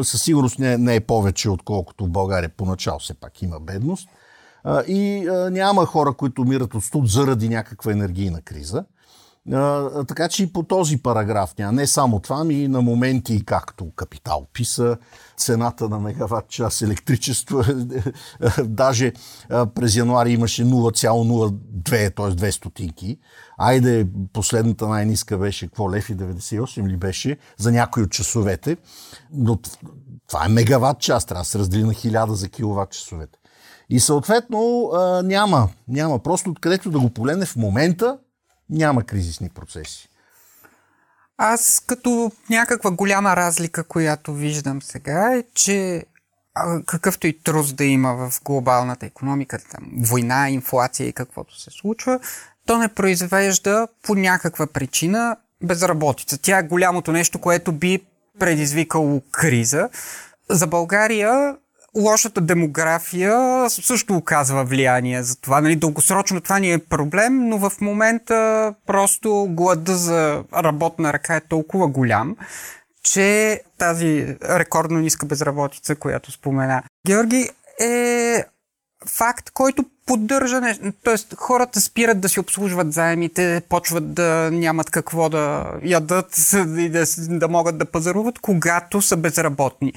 със 0.03 0.23
сигурност 0.23 0.59
не, 0.59 0.79
не 0.79 0.95
е 0.95 1.01
повече, 1.01 1.51
отколкото 1.51 2.05
в 2.05 2.11
България 2.11 2.51
поначало 2.57 2.99
все 2.99 3.15
пак 3.15 3.43
има 3.43 3.61
бедност. 3.61 4.09
И 4.89 5.29
няма 5.51 5.87
хора, 5.87 6.13
които 6.13 6.43
умират 6.43 6.75
от 6.75 6.85
студ 6.85 7.09
заради 7.09 7.49
някаква 7.49 7.93
енергийна 7.93 8.41
криза. 8.41 8.85
А, 9.53 10.05
така 10.05 10.29
че 10.29 10.43
и 10.43 10.53
по 10.53 10.63
този 10.63 10.97
параграф 10.97 11.59
няма. 11.59 11.73
Не 11.73 11.87
само 11.87 12.21
това, 12.21 12.45
ми 12.45 12.55
и 12.55 12.69
на 12.69 12.83
моменти, 12.83 13.45
както 13.45 13.91
Капитал 13.97 14.47
писа, 14.53 14.97
цената 15.37 15.89
на 15.89 15.99
мегаватт 15.99 16.49
час 16.49 16.83
електричество. 16.83 17.63
Даже 18.65 19.13
през 19.75 19.97
януари 19.97 20.33
имаше 20.33 20.65
0,02, 20.65 22.17
т.е. 22.17 22.51
2 22.51 22.51
стотинки. 22.51 23.19
Айде, 23.59 24.07
последната 24.33 24.89
най-ниска 24.89 25.39
беше, 25.39 25.67
какво, 25.67 25.91
лев 25.91 26.11
и 26.11 26.17
98 26.17 26.89
ли 26.89 26.97
беше, 26.97 27.37
за 27.57 27.73
някои 27.73 28.03
от 28.03 28.11
часовете. 28.11 28.77
Но 29.33 29.59
това 30.27 30.45
е 30.45 30.49
мегаватт 30.49 31.01
час, 31.01 31.27
трябва 31.27 31.43
да 31.43 31.49
се 31.49 31.59
раздели 31.59 31.85
на 31.85 31.93
1000 31.93 32.33
за 32.33 32.49
киловатт 32.49 32.91
часовете. 32.91 33.39
И 33.91 34.01
съответно 34.01 34.91
няма, 35.25 35.69
няма. 35.89 36.19
Просто 36.19 36.51
откъдето 36.51 36.91
да 36.91 37.01
го 37.01 37.11
погледне 37.11 37.47
в 37.47 37.57
момента, 37.57 38.19
няма 38.71 39.05
кризисни 39.05 39.49
процеси. 39.49 40.09
Аз 41.37 41.83
като 41.87 42.33
някаква 42.51 42.91
голяма 42.91 43.37
разлика, 43.37 43.85
която 43.85 44.35
виждам 44.35 44.83
сега 44.83 45.35
е, 45.35 45.45
че 45.55 46.05
какъвто 46.87 47.27
и 47.27 47.43
трус 47.43 47.73
да 47.73 47.85
има 47.85 48.15
в 48.15 48.43
глобалната 48.45 49.07
економика, 49.07 49.59
там, 49.71 49.85
война, 49.97 50.51
инфлация 50.51 51.07
и 51.07 51.13
каквото 51.13 51.61
се 51.61 51.71
случва, 51.71 52.21
то 52.67 52.79
не 52.79 52.89
произвежда 52.89 53.89
по 54.03 54.15
някаква 54.15 54.67
причина 54.67 55.37
безработица. 55.63 56.39
Тя 56.39 56.59
е 56.59 56.63
голямото 56.63 57.13
нещо, 57.13 57.41
което 57.41 57.73
би 57.73 58.01
предизвикало 58.39 59.23
криза. 59.31 59.89
За 60.51 60.67
България 60.67 61.57
лошата 61.97 62.41
демография 62.41 63.67
също 63.71 64.17
оказва 64.17 64.65
влияние 64.65 65.23
за 65.23 65.41
това. 65.41 65.61
Нали, 65.61 65.77
дългосрочно 65.77 66.41
това 66.41 66.59
ни 66.59 66.73
е 66.73 66.79
проблем, 66.79 67.49
но 67.49 67.59
в 67.59 67.81
момента 67.81 68.75
просто 68.87 69.47
глада 69.51 69.97
за 69.97 70.45
работна 70.55 71.13
ръка 71.13 71.37
е 71.37 71.41
толкова 71.41 71.89
голям, 71.89 72.37
че 73.03 73.61
тази 73.79 74.37
рекордно 74.49 74.99
ниска 74.99 75.27
безработица, 75.27 75.97
която 75.97 76.33
спомена 76.33 76.83
Георги, 77.07 77.51
е 77.81 78.45
факт, 79.07 79.51
който 79.51 79.85
поддържа 80.07 80.61
нещо. 80.61 80.93
Тоест, 81.03 81.35
хората 81.37 81.81
спират 81.81 82.21
да 82.21 82.29
си 82.29 82.41
обслужват 82.41 82.93
заемите, 82.93 83.63
почват 83.69 84.15
да 84.15 84.51
нямат 84.53 84.91
какво 84.91 85.29
да 85.29 85.65
ядат 85.83 86.37
и 86.79 86.89
да, 86.89 87.05
да 87.19 87.49
могат 87.49 87.79
да 87.79 87.85
пазаруват, 87.85 88.39
когато 88.39 89.03
са 89.03 89.17
безработни. 89.17 89.93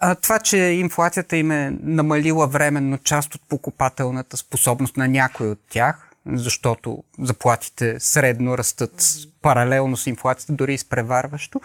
А, 0.00 0.14
това, 0.14 0.38
че 0.38 0.56
инфлацията 0.56 1.36
им 1.36 1.50
е 1.50 1.76
намалила 1.82 2.46
временно 2.46 2.98
част 2.98 3.34
от 3.34 3.42
покупателната 3.48 4.36
способност 4.36 4.96
на 4.96 5.08
някой 5.08 5.48
от 5.50 5.60
тях, 5.70 6.08
защото 6.26 7.04
заплатите 7.18 8.00
средно 8.00 8.58
растат 8.58 9.04
паралелно 9.42 9.96
с 9.96 10.06
инфлацията, 10.06 10.52
дори 10.52 10.74
изпреварващо, 10.74 11.60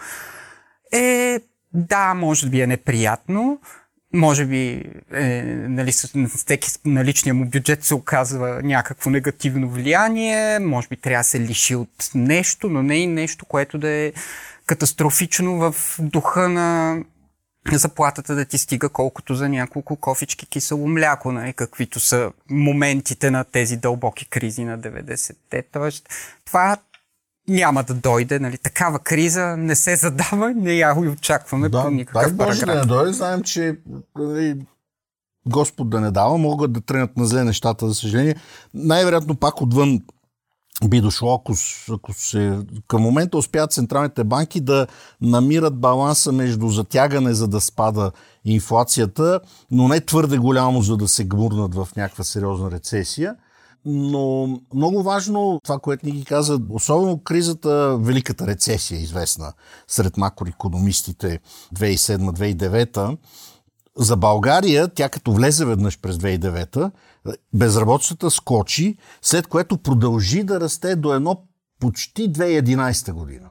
е 0.92 1.40
да, 1.74 2.14
може 2.14 2.48
би 2.48 2.60
е 2.60 2.66
неприятно, 2.66 3.60
може 4.14 4.44
би 4.44 4.84
е, 5.12 5.42
нали, 5.68 5.92
всеки 6.36 6.68
на 6.84 7.04
личния 7.04 7.34
му 7.34 7.44
бюджет 7.44 7.84
се 7.84 7.94
оказва 7.94 8.60
някакво 8.62 9.10
негативно 9.10 9.70
влияние, 9.70 10.58
може 10.58 10.88
би 10.88 10.96
трябва 10.96 11.20
да 11.20 11.24
се 11.24 11.40
лиши 11.40 11.74
от 11.74 12.10
нещо, 12.14 12.68
но 12.68 12.82
не 12.82 12.96
и 12.96 13.06
нещо, 13.06 13.46
което 13.46 13.78
да 13.78 13.88
е 13.88 14.12
катастрофично 14.66 15.58
в 15.58 15.74
духа 15.98 16.48
на 16.48 16.96
заплатата 17.72 18.34
да 18.34 18.44
ти 18.44 18.58
стига 18.58 18.88
колкото 18.88 19.34
за 19.34 19.48
няколко 19.48 19.96
кофички 19.96 20.46
кисело 20.46 20.88
мляко, 20.88 21.32
нали, 21.32 21.52
каквито 21.52 22.00
са 22.00 22.32
моментите 22.50 23.30
на 23.30 23.44
тези 23.44 23.76
дълбоки 23.76 24.26
кризи 24.28 24.64
на 24.64 24.78
90-те. 24.78 25.62
Тоест, 25.72 26.08
това 26.44 26.76
няма 27.48 27.82
да 27.82 27.94
дойде. 27.94 28.38
Нали? 28.38 28.58
Такава 28.58 28.98
криза 28.98 29.56
не 29.56 29.74
се 29.74 29.96
задава, 29.96 30.52
не 30.56 30.74
я 30.74 30.94
и 31.04 31.08
очакваме 31.08 31.68
да, 31.68 31.82
по 31.82 31.90
никакъв 31.90 32.22
дай 32.22 32.46
Боже 32.46 32.66
да 32.66 32.74
не 32.74 32.86
дойде, 32.86 33.12
знаем, 33.12 33.42
че 33.42 33.76
нали, 34.18 34.56
Господ 35.46 35.90
да 35.90 36.00
не 36.00 36.10
дава, 36.10 36.38
могат 36.38 36.72
да 36.72 36.80
тръгнат 36.80 37.16
на 37.16 37.26
зле 37.26 37.44
нещата, 37.44 37.88
за 37.88 37.94
съжаление. 37.94 38.36
Най-вероятно 38.74 39.34
пак 39.34 39.62
отвън 39.62 40.00
би 40.88 41.00
дошло, 41.00 41.34
ако, 41.34 41.54
ако 41.92 42.12
се, 42.12 42.58
към 42.88 43.02
момента 43.02 43.38
успяват 43.38 43.72
централните 43.72 44.24
банки 44.24 44.60
да 44.60 44.86
намират 45.20 45.80
баланса 45.80 46.32
между 46.32 46.68
затягане, 46.68 47.34
за 47.34 47.48
да 47.48 47.60
спада 47.60 48.10
инфлацията, 48.44 49.40
но 49.70 49.88
не 49.88 50.00
твърде 50.00 50.38
голямо, 50.38 50.82
за 50.82 50.96
да 50.96 51.08
се 51.08 51.24
гмурнат 51.24 51.74
в 51.74 51.88
някаква 51.96 52.24
сериозна 52.24 52.70
рецесия– 52.70 53.34
но 53.84 54.46
много 54.74 55.02
важно 55.02 55.60
това, 55.64 55.78
което 55.78 56.06
ни 56.06 56.12
ги 56.12 56.24
каза, 56.24 56.60
особено 56.70 57.18
кризата, 57.18 57.98
великата 58.00 58.46
рецесия, 58.46 59.00
известна 59.00 59.52
сред 59.88 60.16
макроекономистите 60.16 61.40
2007-2009, 61.74 63.16
за 63.98 64.16
България, 64.16 64.88
тя 64.88 65.08
като 65.08 65.32
влезе 65.32 65.64
веднъж 65.64 65.98
през 65.98 66.16
2009, 66.16 66.90
безработицата 67.54 68.30
скочи, 68.30 68.96
след 69.22 69.46
което 69.46 69.78
продължи 69.78 70.42
да 70.42 70.60
расте 70.60 70.96
до 70.96 71.14
едно 71.14 71.42
почти 71.80 72.32
2011 72.32 73.12
година. 73.12 73.48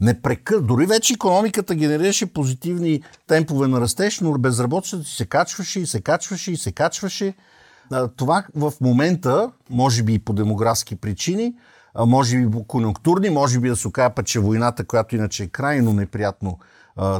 Непрекъ... 0.00 0.60
Дори 0.60 0.86
вече 0.86 1.12
економиката 1.12 1.74
генерираше 1.74 2.32
позитивни 2.32 3.02
темпове 3.26 3.68
на 3.68 3.80
растеж, 3.80 4.20
но 4.20 4.38
безработицата 4.38 5.04
се 5.04 5.26
качваше 5.26 5.80
и 5.80 5.86
се 5.86 6.00
качваше 6.00 6.52
и 6.52 6.56
се 6.56 6.72
качваше. 6.72 7.34
Това 8.16 8.44
в 8.56 8.72
момента, 8.80 9.50
може 9.70 10.02
би 10.02 10.14
и 10.14 10.18
по 10.18 10.32
демографски 10.32 10.96
причини, 10.96 11.54
може 11.98 12.38
би 12.38 12.50
по 12.50 12.64
конъюнктурни, 12.64 13.30
може 13.30 13.60
би 13.60 13.68
да 13.68 13.76
се 13.76 13.88
окаже 13.88 14.10
че 14.24 14.40
войната, 14.40 14.84
която 14.84 15.16
иначе 15.16 15.42
е 15.42 15.48
крайно 15.48 15.92
неприятно 15.92 16.58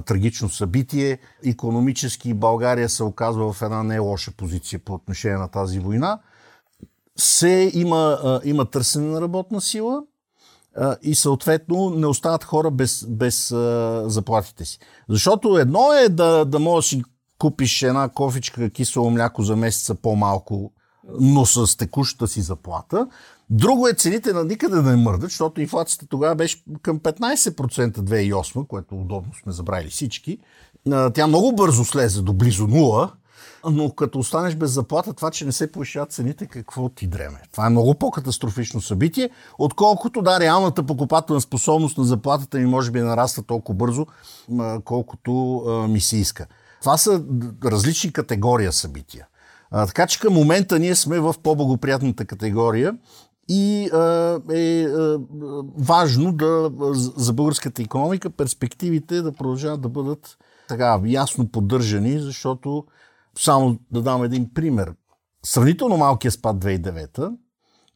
трагично 0.05 0.49
събитие, 0.49 1.19
економически 1.45 2.35
България 2.35 2.89
се 2.89 3.03
оказва 3.03 3.53
в 3.53 3.63
една 3.63 3.83
не 3.83 3.99
лоша 3.99 4.31
позиция 4.37 4.79
по 4.79 4.95
отношение 4.95 5.37
на 5.37 5.49
тази 5.49 5.79
война. 5.79 6.19
Се 7.19 7.71
има, 7.75 8.41
има 8.45 8.65
търсене 8.65 9.07
на 9.07 9.21
работна 9.21 9.61
сила 9.61 10.03
и 11.03 11.15
съответно 11.15 11.91
не 11.91 12.07
остават 12.07 12.45
хора 12.45 12.71
без, 12.71 13.07
без 13.09 13.49
заплатите 14.07 14.65
си. 14.65 14.79
Защото 15.09 15.59
едно 15.59 15.93
е 15.93 16.09
да, 16.09 16.45
да 16.45 16.59
можеш 16.59 16.99
купиш 17.39 17.83
една 17.83 18.09
кофичка 18.09 18.71
кисело 18.71 19.11
мляко 19.11 19.43
за 19.43 19.57
месеца 19.57 19.95
по-малко, 19.95 20.73
но 21.21 21.47
с 21.47 21.77
текущата 21.77 22.29
си 22.29 22.41
заплата. 22.41 23.09
Друго 23.51 23.89
е 23.89 23.93
цените 23.95 24.33
на 24.33 24.45
никъде 24.45 24.77
да 24.77 24.83
не 24.83 24.97
мърдат, 24.97 25.31
защото 25.31 25.61
инфлацията 25.61 26.07
тогава 26.07 26.35
беше 26.35 26.65
към 26.83 27.01
15% 27.01 27.97
2008, 27.97 28.67
което 28.67 28.95
удобно 28.95 29.35
сме 29.43 29.53
забравили 29.53 29.89
всички. 29.89 30.39
Тя 31.15 31.27
много 31.27 31.53
бързо 31.53 31.85
слезе 31.85 32.23
до 32.23 32.33
близо 32.33 32.67
0, 32.67 33.11
но 33.71 33.91
като 33.91 34.19
останеш 34.19 34.55
без 34.55 34.71
заплата, 34.71 35.13
това, 35.13 35.31
че 35.31 35.45
не 35.45 35.53
се 35.53 35.73
повишават 35.73 36.13
цените, 36.13 36.47
какво 36.47 36.89
ти 36.89 37.07
дреме? 37.07 37.43
Това 37.53 37.67
е 37.67 37.71
много 37.71 37.95
по-катастрофично 37.95 38.81
събитие, 38.81 39.31
отколкото 39.59 40.23
да, 40.23 40.41
реалната 40.41 40.83
покупателна 40.83 41.41
способност 41.41 41.99
на 41.99 42.05
заплатата 42.05 42.59
ми 42.59 42.67
може 42.67 42.91
би 42.91 43.01
нараства 43.01 43.43
толкова 43.43 43.77
бързо, 43.77 44.07
колкото 44.85 45.33
ми 45.91 46.01
се 46.01 46.17
иска. 46.17 46.47
Това 46.87 46.99
са 46.99 47.25
различни 47.65 48.13
категория 48.13 48.73
събития. 48.73 49.27
А, 49.71 49.87
така 49.87 50.07
че 50.07 50.21
към 50.21 50.35
момента 50.35 50.79
ние 50.79 50.95
сме 50.95 51.19
в 51.19 51.35
по-благоприятната 51.43 52.25
категория 52.25 52.99
и 53.49 53.91
а, 53.93 54.41
е 54.53 54.85
а, 54.85 55.19
важно 55.79 56.33
да, 56.33 56.71
за 57.17 57.33
българската 57.33 57.83
економика 57.83 58.31
перспективите 58.31 59.23
да 59.23 59.33
продължават 59.33 59.81
да 59.81 59.89
бъдат 59.89 60.39
така 60.69 61.01
ясно 61.07 61.49
поддържани, 61.49 62.19
защото 62.19 62.85
само 63.39 63.79
да 63.91 64.03
дам 64.03 64.25
един 64.25 64.55
пример. 64.55 64.95
Сравнително 65.47 65.97
малкият 65.97 66.35
спад 66.35 66.57
2009 66.57 67.37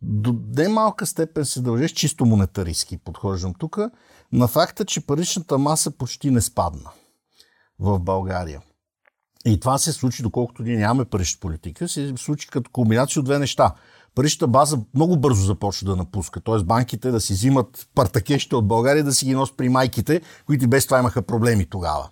до 0.03 0.34
немалка 0.57 1.07
степен 1.07 1.45
се 1.45 1.61
дължеш, 1.61 1.93
чисто 1.93 2.26
монетаристски 2.26 2.99
подхождам 2.99 3.55
тук, 3.59 3.78
на 4.32 4.49
факта, 4.49 4.84
че 4.84 5.07
паричната 5.07 5.59
маса 5.59 5.91
почти 5.91 6.30
не 6.30 6.41
спадна 6.41 6.91
в 7.78 7.99
България. 7.99 8.61
И 9.47 9.61
това 9.61 9.78
се 9.78 9.93
случи, 9.93 10.22
доколкото 10.22 10.62
ние 10.62 10.76
нямаме 10.76 11.05
парична 11.05 11.38
политика, 11.41 11.88
се 11.88 12.12
случи 12.16 12.49
като 12.49 12.70
комбинация 12.70 13.20
от 13.20 13.24
две 13.24 13.38
неща. 13.38 13.74
Паричната 14.14 14.49
база 14.49 14.78
много 14.95 15.16
бързо 15.16 15.45
започва 15.45 15.86
да 15.86 15.97
напуска, 15.97 16.41
т.е. 16.41 16.64
банките 16.64 17.11
да 17.11 17.20
си 17.20 17.32
взимат 17.32 17.88
партакещите 17.95 18.57
от 18.57 18.68
България 18.68 19.05
да 19.05 19.12
си 19.12 19.24
ги 19.24 19.34
носят 19.34 19.57
при 19.57 19.68
майките, 19.68 20.20
които 20.47 20.68
без 20.68 20.84
това 20.84 20.99
имаха 20.99 21.22
проблеми 21.22 21.66
тогава. 21.70 22.09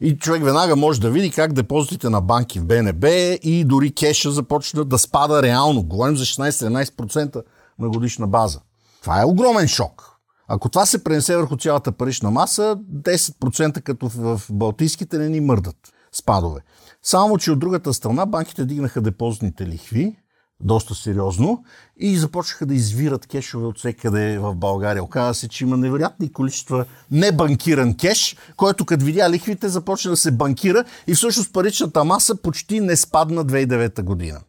И 0.00 0.16
човек 0.16 0.44
веднага 0.44 0.76
може 0.76 1.00
да 1.00 1.10
види 1.10 1.30
как 1.30 1.52
депозитите 1.52 2.08
на 2.10 2.20
банки 2.20 2.60
в 2.60 2.64
БНБ 2.64 3.08
и 3.42 3.64
дори 3.64 3.94
кеша 3.94 4.30
започна 4.30 4.84
да 4.84 4.98
спада 4.98 5.42
реално. 5.42 5.82
Говорим 5.82 6.16
за 6.16 6.24
16-17% 6.24 7.42
на 7.78 7.88
годишна 7.88 8.26
база. 8.26 8.60
Това 9.02 9.22
е 9.22 9.24
огромен 9.24 9.68
шок. 9.68 10.12
Ако 10.48 10.68
това 10.68 10.86
се 10.86 11.04
пренесе 11.04 11.36
върху 11.36 11.56
цялата 11.56 11.92
парична 11.92 12.30
маса, 12.30 12.78
10% 12.92 13.82
като 13.82 14.08
в 14.08 14.42
Балтийските 14.50 15.18
не 15.18 15.28
ни 15.28 15.40
мърдат 15.40 15.76
спадове. 16.16 16.60
Само, 17.02 17.38
че 17.38 17.52
от 17.52 17.58
другата 17.58 17.94
страна 17.94 18.26
банките 18.26 18.64
дигнаха 18.64 19.00
депозитните 19.00 19.66
лихви, 19.66 20.16
доста 20.60 20.94
сериозно 20.94 21.64
и 21.96 22.16
започнаха 22.18 22.66
да 22.66 22.74
извират 22.74 23.26
кешове 23.26 23.66
от 23.66 23.78
всекъде 23.78 24.38
в 24.38 24.54
България. 24.54 25.04
Оказва 25.04 25.34
се, 25.34 25.48
че 25.48 25.64
има 25.64 25.76
невероятни 25.76 26.32
количества 26.32 26.84
небанкиран 27.10 27.96
кеш, 27.96 28.36
който 28.56 28.86
като 28.86 29.04
видя 29.04 29.30
лихвите 29.30 29.68
започна 29.68 30.10
да 30.10 30.16
се 30.16 30.30
банкира 30.30 30.84
и 31.06 31.14
всъщност 31.14 31.52
паричната 31.52 32.04
маса 32.04 32.36
почти 32.36 32.80
не 32.80 32.96
спадна 32.96 33.44
2009 33.44 34.02
година. 34.02 34.40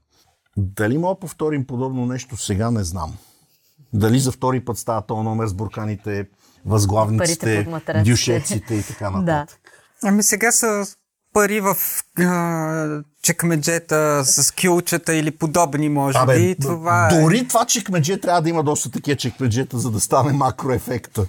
Дали 0.57 0.97
мога 0.97 1.15
да 1.15 1.19
повторим 1.19 1.67
подобно 1.67 2.05
нещо 2.05 2.37
сега, 2.37 2.71
не 2.71 2.83
знам. 2.83 3.17
Дали 3.93 4.19
за 4.19 4.31
втори 4.31 4.65
път 4.65 4.77
става 4.77 5.01
този 5.01 5.21
номер 5.21 5.47
с 5.47 5.53
бурканите, 5.53 6.27
възглавниците, 6.65 7.67
дюшеците 8.05 8.75
и 8.75 8.83
така 8.83 9.09
нататък. 9.09 9.61
Да. 10.03 10.07
Ами 10.07 10.23
сега 10.23 10.51
са 10.51 10.85
пари 11.37 11.61
в 11.61 11.75
а, 12.19 13.01
чекмеджета 13.21 14.25
с 14.25 14.51
кюлчета 14.51 15.15
или 15.15 15.31
подобни, 15.31 15.89
може 15.89 16.17
Абе, 16.17 16.39
би. 16.39 16.55
Това 16.61 17.09
е- 17.11 17.21
дори 17.21 17.37
е... 17.37 17.47
това 17.47 17.65
чекмедже 17.65 18.19
трябва 18.19 18.41
да 18.41 18.49
има 18.49 18.63
доста 18.63 18.91
такива 18.91 19.17
чекмеджета, 19.17 19.77
за 19.77 19.91
да 19.91 19.99
стане 19.99 20.33
макроефекта. 20.33 21.25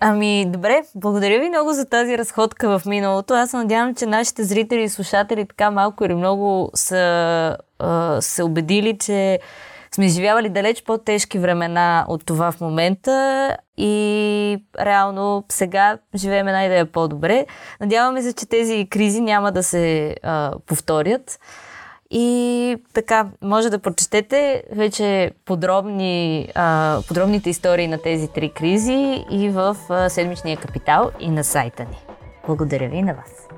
Ами, 0.00 0.46
добре, 0.48 0.82
благодаря 0.94 1.40
ви 1.40 1.48
много 1.48 1.72
за 1.72 1.84
тази 1.84 2.18
разходка 2.18 2.78
в 2.78 2.86
миналото. 2.86 3.34
Аз 3.34 3.50
се 3.50 3.56
надявам, 3.56 3.94
че 3.94 4.06
нашите 4.06 4.44
зрители 4.44 4.82
и 4.82 4.88
слушатели 4.88 5.46
така 5.48 5.70
малко 5.70 6.04
или 6.04 6.14
много 6.14 6.70
са 6.74 7.56
а, 7.78 8.20
се 8.20 8.42
убедили, 8.42 8.98
че 8.98 9.38
сме 9.98 10.06
изживявали 10.06 10.48
далеч 10.48 10.82
по-тежки 10.82 11.38
времена 11.38 12.04
от 12.08 12.26
това 12.26 12.52
в 12.52 12.60
момента 12.60 13.56
и 13.76 14.64
реално 14.80 15.44
сега 15.48 15.98
живеем 16.16 16.48
една 16.48 16.64
идея 16.64 16.86
по-добре. 16.86 17.46
Надяваме 17.80 18.22
се, 18.22 18.32
че 18.32 18.48
тези 18.48 18.86
кризи 18.90 19.20
няма 19.20 19.52
да 19.52 19.62
се 19.62 20.16
а, 20.22 20.52
повторят. 20.66 21.40
И 22.10 22.76
така, 22.94 23.26
може 23.42 23.70
да 23.70 23.78
прочетете 23.78 24.62
вече 24.72 25.30
подробни, 25.44 26.48
а, 26.54 27.00
подробните 27.08 27.50
истории 27.50 27.88
на 27.88 28.02
тези 28.02 28.28
три 28.28 28.50
кризи 28.50 29.24
и 29.30 29.50
в 29.50 29.76
а, 29.88 30.10
седмичния 30.10 30.56
капитал 30.56 31.10
и 31.20 31.30
на 31.30 31.44
сайта 31.44 31.82
ни. 31.82 31.98
Благодаря 32.46 32.88
ви 32.88 33.02
на 33.02 33.14
вас. 33.14 33.57